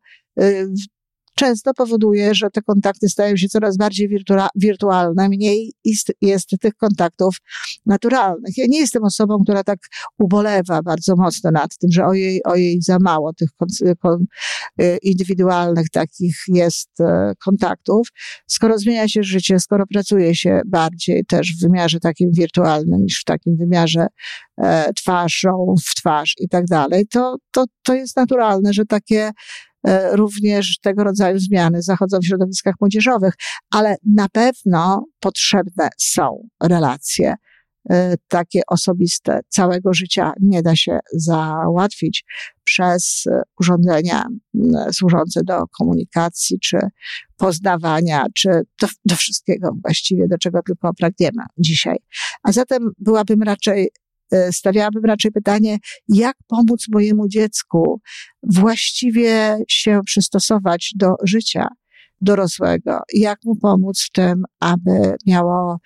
często 1.37 1.73
powoduje, 1.73 2.35
że 2.35 2.49
te 2.49 2.61
kontakty 2.61 3.09
stają 3.09 3.37
się 3.37 3.47
coraz 3.47 3.77
bardziej 3.77 4.09
wirtualne, 4.55 5.29
mniej 5.29 5.73
jest, 5.85 6.11
jest 6.21 6.49
tych 6.61 6.75
kontaktów 6.75 7.37
naturalnych. 7.85 8.57
Ja 8.57 8.65
nie 8.67 8.79
jestem 8.79 9.03
osobą, 9.03 9.43
która 9.43 9.63
tak 9.63 9.79
ubolewa 10.19 10.81
bardzo 10.81 11.15
mocno 11.15 11.51
nad 11.51 11.77
tym, 11.77 11.91
że 11.91 12.05
ojej, 12.05 12.43
ojej, 12.43 12.81
za 12.81 12.97
mało 12.99 13.33
tych 13.33 13.49
y, 14.81 14.97
indywidualnych 15.01 15.89
takich 15.89 16.35
jest 16.47 17.01
e, 17.01 17.33
kontaktów. 17.43 18.07
Skoro 18.47 18.77
zmienia 18.77 19.07
się 19.07 19.23
życie, 19.23 19.59
skoro 19.59 19.87
pracuje 19.87 20.35
się 20.35 20.61
bardziej 20.65 21.25
też 21.25 21.53
w 21.57 21.61
wymiarze 21.61 21.99
takim 21.99 22.31
wirtualnym 22.31 23.01
niż 23.01 23.21
w 23.21 23.23
takim 23.23 23.57
wymiarze 23.57 24.07
e, 24.57 24.93
twarzą 24.93 25.75
w 25.87 25.95
twarz 25.95 26.35
i 26.39 26.49
tak 26.49 26.65
dalej, 26.65 27.07
to, 27.07 27.37
to, 27.51 27.65
to 27.83 27.93
jest 27.93 28.17
naturalne, 28.17 28.73
że 28.73 28.85
takie 28.85 29.31
również 30.11 30.79
tego 30.79 31.03
rodzaju 31.03 31.39
zmiany 31.39 31.81
zachodzą 31.81 32.19
w 32.19 32.25
środowiskach 32.25 32.75
młodzieżowych, 32.81 33.33
ale 33.71 33.95
na 34.05 34.29
pewno 34.29 35.05
potrzebne 35.19 35.89
są 35.97 36.47
relacje 36.63 37.35
e, 37.89 38.15
takie 38.27 38.61
osobiste. 38.67 39.39
Całego 39.49 39.93
życia 39.93 40.33
nie 40.41 40.61
da 40.61 40.75
się 40.75 40.99
załatwić 41.13 42.25
przez 42.63 43.23
urządzenia 43.59 44.27
służące 44.91 45.41
do 45.43 45.67
komunikacji, 45.67 46.59
czy 46.59 46.77
poznawania, 47.37 48.25
czy 48.35 48.49
do, 48.81 48.87
do 49.05 49.15
wszystkiego 49.15 49.71
właściwie, 49.83 50.27
do 50.27 50.37
czego 50.37 50.59
tylko 50.65 50.93
pragniemy 50.93 51.43
dzisiaj. 51.57 51.97
A 52.43 52.51
zatem 52.51 52.91
byłabym 52.97 53.43
raczej 53.43 53.83
e, 53.83 53.89
stawiałabym 54.51 55.05
raczej 55.05 55.31
pytanie, 55.31 55.77
jak 56.07 56.35
pomóc 56.47 56.85
mojemu 56.91 57.27
dziecku 57.27 58.01
właściwie 58.43 59.57
się 59.67 59.99
przystosować 60.05 60.91
do 60.95 61.15
życia 61.23 61.67
dorosłego, 62.21 62.99
jak 63.13 63.39
mu 63.45 63.55
pomóc 63.55 64.01
w 64.01 64.11
tym, 64.11 64.43
aby 64.59 65.15
miało 65.25 65.79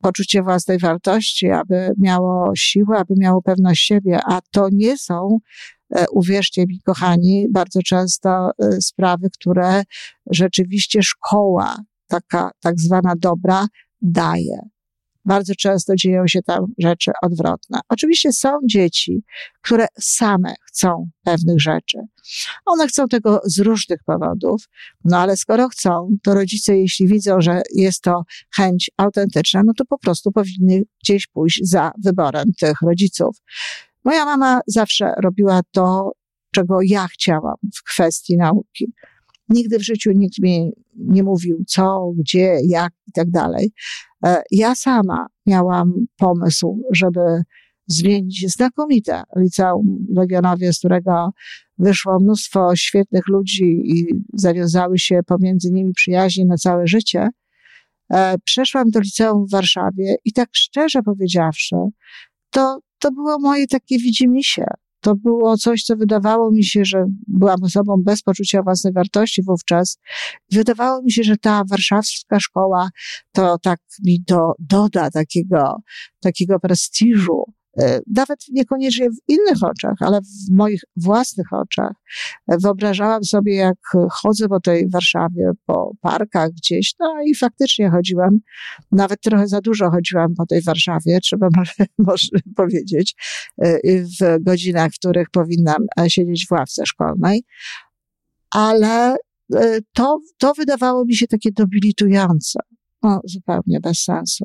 poczucie 0.00 0.42
własnej 0.42 0.78
wartości, 0.78 1.50
aby 1.50 1.92
miało 1.98 2.52
siłę, 2.56 2.98
aby 2.98 3.14
miało 3.16 3.42
pewność 3.42 3.86
siebie, 3.86 4.20
a 4.26 4.40
to 4.50 4.68
nie 4.72 4.98
są 4.98 5.38
e, 5.94 6.06
uwierzcie 6.12 6.66
mi, 6.66 6.80
kochani, 6.80 7.46
bardzo 7.50 7.82
często 7.82 8.50
e, 8.58 8.80
sprawy, 8.80 9.28
które 9.40 9.82
rzeczywiście 10.30 11.02
szkoła, 11.02 11.76
taka 12.06 12.50
tak 12.60 12.80
zwana 12.80 13.14
dobra, 13.18 13.66
daje. 14.02 14.58
Bardzo 15.30 15.54
często 15.54 15.96
dzieją 15.96 16.26
się 16.26 16.42
tam 16.42 16.66
rzeczy 16.78 17.10
odwrotne. 17.22 17.80
Oczywiście 17.88 18.32
są 18.32 18.58
dzieci, 18.70 19.22
które 19.62 19.86
same 20.00 20.54
chcą 20.66 21.10
pewnych 21.24 21.60
rzeczy. 21.60 21.98
One 22.66 22.88
chcą 22.88 23.08
tego 23.08 23.40
z 23.44 23.58
różnych 23.58 23.98
powodów, 24.06 24.64
no 25.04 25.18
ale 25.18 25.36
skoro 25.36 25.68
chcą, 25.68 26.08
to 26.22 26.34
rodzice, 26.34 26.78
jeśli 26.78 27.06
widzą, 27.06 27.40
że 27.40 27.62
jest 27.74 28.02
to 28.02 28.22
chęć 28.56 28.90
autentyczna, 28.96 29.62
no 29.66 29.72
to 29.76 29.84
po 29.84 29.98
prostu 29.98 30.32
powinny 30.32 30.82
gdzieś 31.02 31.26
pójść 31.26 31.60
za 31.62 31.92
wyborem 32.04 32.52
tych 32.60 32.80
rodziców. 32.82 33.36
Moja 34.04 34.24
mama 34.24 34.60
zawsze 34.66 35.14
robiła 35.22 35.60
to, 35.72 36.12
czego 36.54 36.78
ja 36.82 37.06
chciałam 37.06 37.56
w 37.76 37.82
kwestii 37.82 38.36
nauki. 38.36 38.92
Nigdy 39.50 39.78
w 39.78 39.84
życiu 39.84 40.10
nikt 40.14 40.38
mi 40.38 40.72
nie 40.96 41.22
mówił 41.22 41.64
co, 41.66 42.12
gdzie, 42.18 42.58
jak 42.68 42.92
i 43.06 43.12
tak 43.12 43.30
dalej. 43.30 43.72
E, 44.26 44.42
ja 44.50 44.74
sama 44.74 45.26
miałam 45.46 45.92
pomysł, 46.16 46.82
żeby 46.92 47.20
zmienić 47.86 48.52
znakomite 48.52 49.22
liceum 49.36 50.06
Legionowie, 50.14 50.72
z 50.72 50.78
którego 50.78 51.30
wyszło 51.78 52.18
mnóstwo 52.20 52.76
świetnych 52.76 53.28
ludzi 53.28 53.82
i 53.84 54.06
zawiązały 54.34 54.98
się 54.98 55.20
pomiędzy 55.26 55.70
nimi 55.72 55.92
przyjaźnie 55.92 56.44
na 56.46 56.56
całe 56.56 56.86
życie. 56.86 57.28
E, 58.12 58.38
przeszłam 58.44 58.90
do 58.90 59.00
liceum 59.00 59.46
w 59.46 59.50
Warszawie 59.50 60.16
i 60.24 60.32
tak 60.32 60.48
szczerze 60.52 61.02
powiedziawszy, 61.02 61.76
to, 62.50 62.80
to 62.98 63.12
było 63.12 63.38
moje 63.38 63.66
takie 63.66 63.98
widzimisię. 63.98 64.64
To 65.00 65.14
było 65.14 65.56
coś, 65.56 65.82
co 65.82 65.96
wydawało 65.96 66.50
mi 66.50 66.64
się, 66.64 66.84
że 66.84 67.04
byłam 67.26 67.62
osobą 67.62 67.96
bez 68.04 68.22
poczucia 68.22 68.62
własnej 68.62 68.92
wartości 68.92 69.42
wówczas. 69.42 69.98
Wydawało 70.52 71.02
mi 71.02 71.12
się, 71.12 71.22
że 71.22 71.36
ta 71.36 71.62
warszawska 71.70 72.40
szkoła 72.40 72.88
to 73.32 73.58
tak 73.58 73.80
mi 74.04 74.20
do, 74.28 74.52
doda 74.58 75.10
takiego, 75.10 75.76
takiego 76.20 76.60
prestiżu, 76.60 77.44
nawet 78.06 78.38
niekoniecznie 78.48 79.10
w 79.10 79.16
innych 79.28 79.62
oczach, 79.62 79.94
ale 80.00 80.20
w 80.20 80.50
moich 80.50 80.80
własnych 80.96 81.52
oczach. 81.52 81.92
E, 82.48 82.58
wyobrażałam 82.58 83.24
sobie, 83.24 83.54
jak 83.54 83.78
chodzę 84.10 84.48
po 84.48 84.60
tej 84.60 84.88
Warszawie, 84.90 85.50
po 85.66 85.92
parkach 86.00 86.50
gdzieś, 86.50 86.94
no 87.00 87.22
i 87.26 87.34
faktycznie 87.34 87.90
chodziłam, 87.90 88.38
nawet 88.92 89.20
trochę 89.20 89.48
za 89.48 89.60
dużo 89.60 89.90
chodziłam 89.90 90.34
po 90.34 90.46
tej 90.46 90.62
Warszawie, 90.62 91.20
trzeba 91.22 91.48
może 91.98 92.28
powiedzieć, 92.56 93.14
e, 93.62 93.78
w 94.02 94.42
godzinach, 94.44 94.92
w 94.92 94.98
których 94.98 95.30
powinnam 95.30 95.86
siedzieć 96.08 96.46
w 96.48 96.52
ławce 96.52 96.86
szkolnej, 96.86 97.42
ale 98.50 99.16
to, 99.92 100.20
to 100.38 100.54
wydawało 100.54 101.04
mi 101.04 101.14
się 101.14 101.26
takie 101.26 101.52
debilitujące, 101.52 102.60
no, 103.02 103.20
zupełnie 103.24 103.80
bez 103.80 104.02
sensu 104.02 104.44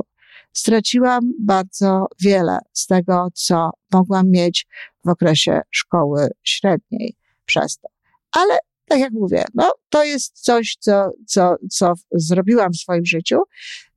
straciłam 0.55 1.31
bardzo 1.39 2.05
wiele 2.21 2.59
z 2.73 2.87
tego, 2.87 3.27
co 3.33 3.69
mogłam 3.93 4.29
mieć 4.29 4.67
w 5.05 5.09
okresie 5.09 5.61
szkoły 5.71 6.27
średniej 6.43 7.15
przez 7.45 7.77
to. 7.77 7.87
Ale 8.31 8.57
tak 8.87 8.99
jak 8.99 9.13
mówię, 9.13 9.45
no, 9.53 9.73
to 9.89 10.03
jest 10.03 10.41
coś, 10.41 10.77
co, 10.79 11.09
co, 11.27 11.55
co 11.71 11.93
zrobiłam 12.11 12.73
w 12.73 12.77
swoim 12.77 13.05
życiu. 13.05 13.41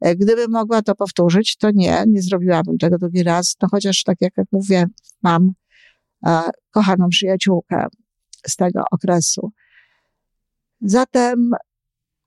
E, 0.00 0.16
gdybym 0.16 0.50
mogła 0.50 0.82
to 0.82 0.94
powtórzyć, 0.94 1.56
to 1.56 1.70
nie, 1.74 2.04
nie 2.06 2.22
zrobiłabym 2.22 2.78
tego 2.78 2.98
drugi 2.98 3.22
raz. 3.22 3.56
No 3.62 3.68
chociaż, 3.70 4.02
tak 4.02 4.16
jak, 4.20 4.32
mówię, 4.52 4.86
mam 5.22 5.52
e, 6.26 6.50
kochaną 6.70 7.08
przyjaciółkę 7.08 7.86
z 8.46 8.56
tego 8.56 8.82
okresu. 8.90 9.52
Zatem 10.80 11.50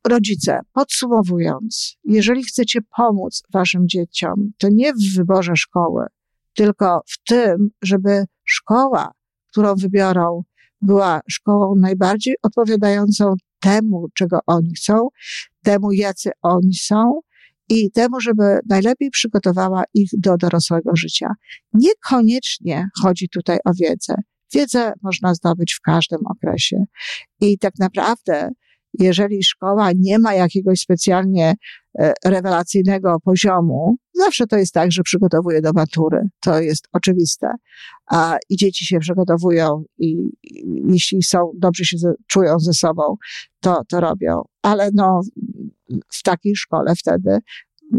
rodzice, 0.07 0.59
podsumowując, 0.73 1.97
jeżeli 2.03 2.43
chcecie 2.43 2.79
pomóc 2.97 3.43
waszym 3.53 3.87
dzieciom, 3.87 4.51
to 4.57 4.67
nie 4.71 4.93
w 4.93 5.15
wyborze 5.15 5.55
szkoły, 5.55 6.05
tylko 6.53 7.01
w 7.07 7.23
tym, 7.23 7.69
żeby 7.81 8.25
szkoła, 8.43 9.11
którą 9.47 9.75
wybiorą, 9.75 10.43
była 10.81 11.21
szkołą 11.29 11.75
najbardziej 11.75 12.35
odpowiadającą 12.43 13.33
temu, 13.59 14.07
czego 14.13 14.39
oni 14.45 14.73
chcą, 14.73 15.07
temu, 15.63 15.91
jacy 15.91 16.31
oni 16.41 16.73
są 16.73 17.19
i 17.69 17.91
temu, 17.91 18.19
żeby 18.19 18.59
najlepiej 18.69 19.09
przygotowała 19.09 19.83
ich 19.93 20.09
do 20.13 20.37
dorosłego 20.37 20.95
życia. 20.95 21.27
Niekoniecznie 21.73 22.89
chodzi 23.01 23.29
tutaj 23.29 23.57
o 23.65 23.71
wiedzę. 23.79 24.15
Wiedzę 24.53 24.93
można 25.01 25.33
zdobyć 25.33 25.73
w 25.73 25.81
każdym 25.81 26.19
okresie. 26.25 26.85
I 27.41 27.57
tak 27.57 27.73
naprawdę 27.79 28.49
jeżeli 28.99 29.43
szkoła 29.43 29.91
nie 29.95 30.19
ma 30.19 30.33
jakiegoś 30.33 30.79
specjalnie 30.79 31.53
e, 31.99 32.13
rewelacyjnego 32.25 33.17
poziomu, 33.23 33.95
zawsze 34.13 34.47
to 34.47 34.57
jest 34.57 34.73
tak, 34.73 34.91
że 34.91 35.03
przygotowuje 35.03 35.61
do 35.61 35.71
matury. 35.73 36.21
To 36.39 36.59
jest 36.59 36.87
oczywiste. 36.91 37.47
A, 38.07 38.37
I 38.49 38.57
dzieci 38.57 38.85
się 38.85 38.99
przygotowują 38.99 39.83
i, 39.97 40.17
i 40.43 40.63
jeśli 40.87 41.23
są, 41.23 41.51
dobrze 41.57 41.85
się 41.85 41.97
czują 42.27 42.59
ze 42.59 42.73
sobą, 42.73 43.15
to, 43.59 43.81
to 43.89 43.99
robią. 43.99 44.41
Ale 44.61 44.89
no, 44.93 45.21
w 46.13 46.23
takiej 46.23 46.55
szkole 46.55 46.93
wtedy 46.95 47.39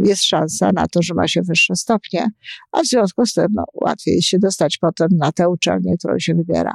jest 0.05 0.25
szansa 0.25 0.71
na 0.75 0.87
to, 0.89 1.03
że 1.03 1.15
ma 1.15 1.29
się 1.29 1.43
wyższe 1.43 1.77
stopnie, 1.77 2.27
a 2.73 2.83
w 2.83 2.87
związku 2.87 3.27
z 3.27 3.33
tym 3.33 3.47
no, 3.55 3.65
łatwiej 3.75 4.23
się 4.23 4.39
dostać 4.39 4.79
potem 4.79 5.09
na 5.13 5.33
tę 5.33 5.49
uczelnię, 5.49 5.97
którą 5.99 6.19
się 6.19 6.35
wybiera. 6.35 6.75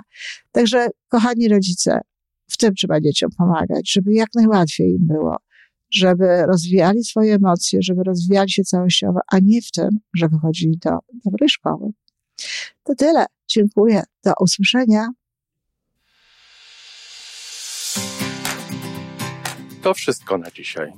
Także, 0.51 0.87
kochani 1.07 1.47
rodzice, 1.47 1.99
w 2.49 2.57
tym 2.57 2.73
trzeba 2.75 3.01
dzieciom 3.01 3.29
pomagać, 3.37 3.91
żeby 3.91 4.13
jak 4.13 4.29
najłatwiej 4.35 4.91
im 4.91 5.07
było, 5.07 5.37
żeby 5.91 6.45
rozwijali 6.45 7.03
swoje 7.03 7.35
emocje, 7.35 7.79
żeby 7.81 8.03
rozwijali 8.03 8.51
się 8.51 8.63
całościowo, 8.63 9.19
a 9.31 9.39
nie 9.39 9.61
w 9.61 9.71
tym, 9.71 9.89
żeby 10.15 10.37
chodzili 10.37 10.77
do 10.77 10.91
dobrej 11.25 11.49
szkoły. 11.49 11.89
To 12.83 12.95
tyle. 12.95 13.25
Dziękuję. 13.47 14.03
Do 14.23 14.33
usłyszenia. 14.39 15.07
To 19.81 19.93
wszystko 19.93 20.37
na 20.37 20.51
dzisiaj. 20.51 20.93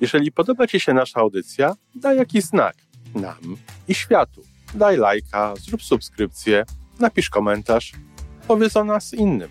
Jeżeli 0.00 0.32
podoba 0.32 0.66
Ci 0.66 0.80
się 0.80 0.94
nasza 0.94 1.20
audycja, 1.20 1.74
daj 1.94 2.16
jakiś 2.16 2.44
znak 2.44 2.76
nam 3.14 3.56
i 3.88 3.94
światu. 3.94 4.42
Daj 4.74 4.96
lajka, 4.96 5.54
zrób 5.56 5.82
subskrypcję, 5.82 6.64
napisz 6.98 7.30
komentarz, 7.30 7.92
powiedz 8.48 8.76
o 8.76 8.84
nas 8.84 9.14
innym. 9.14 9.50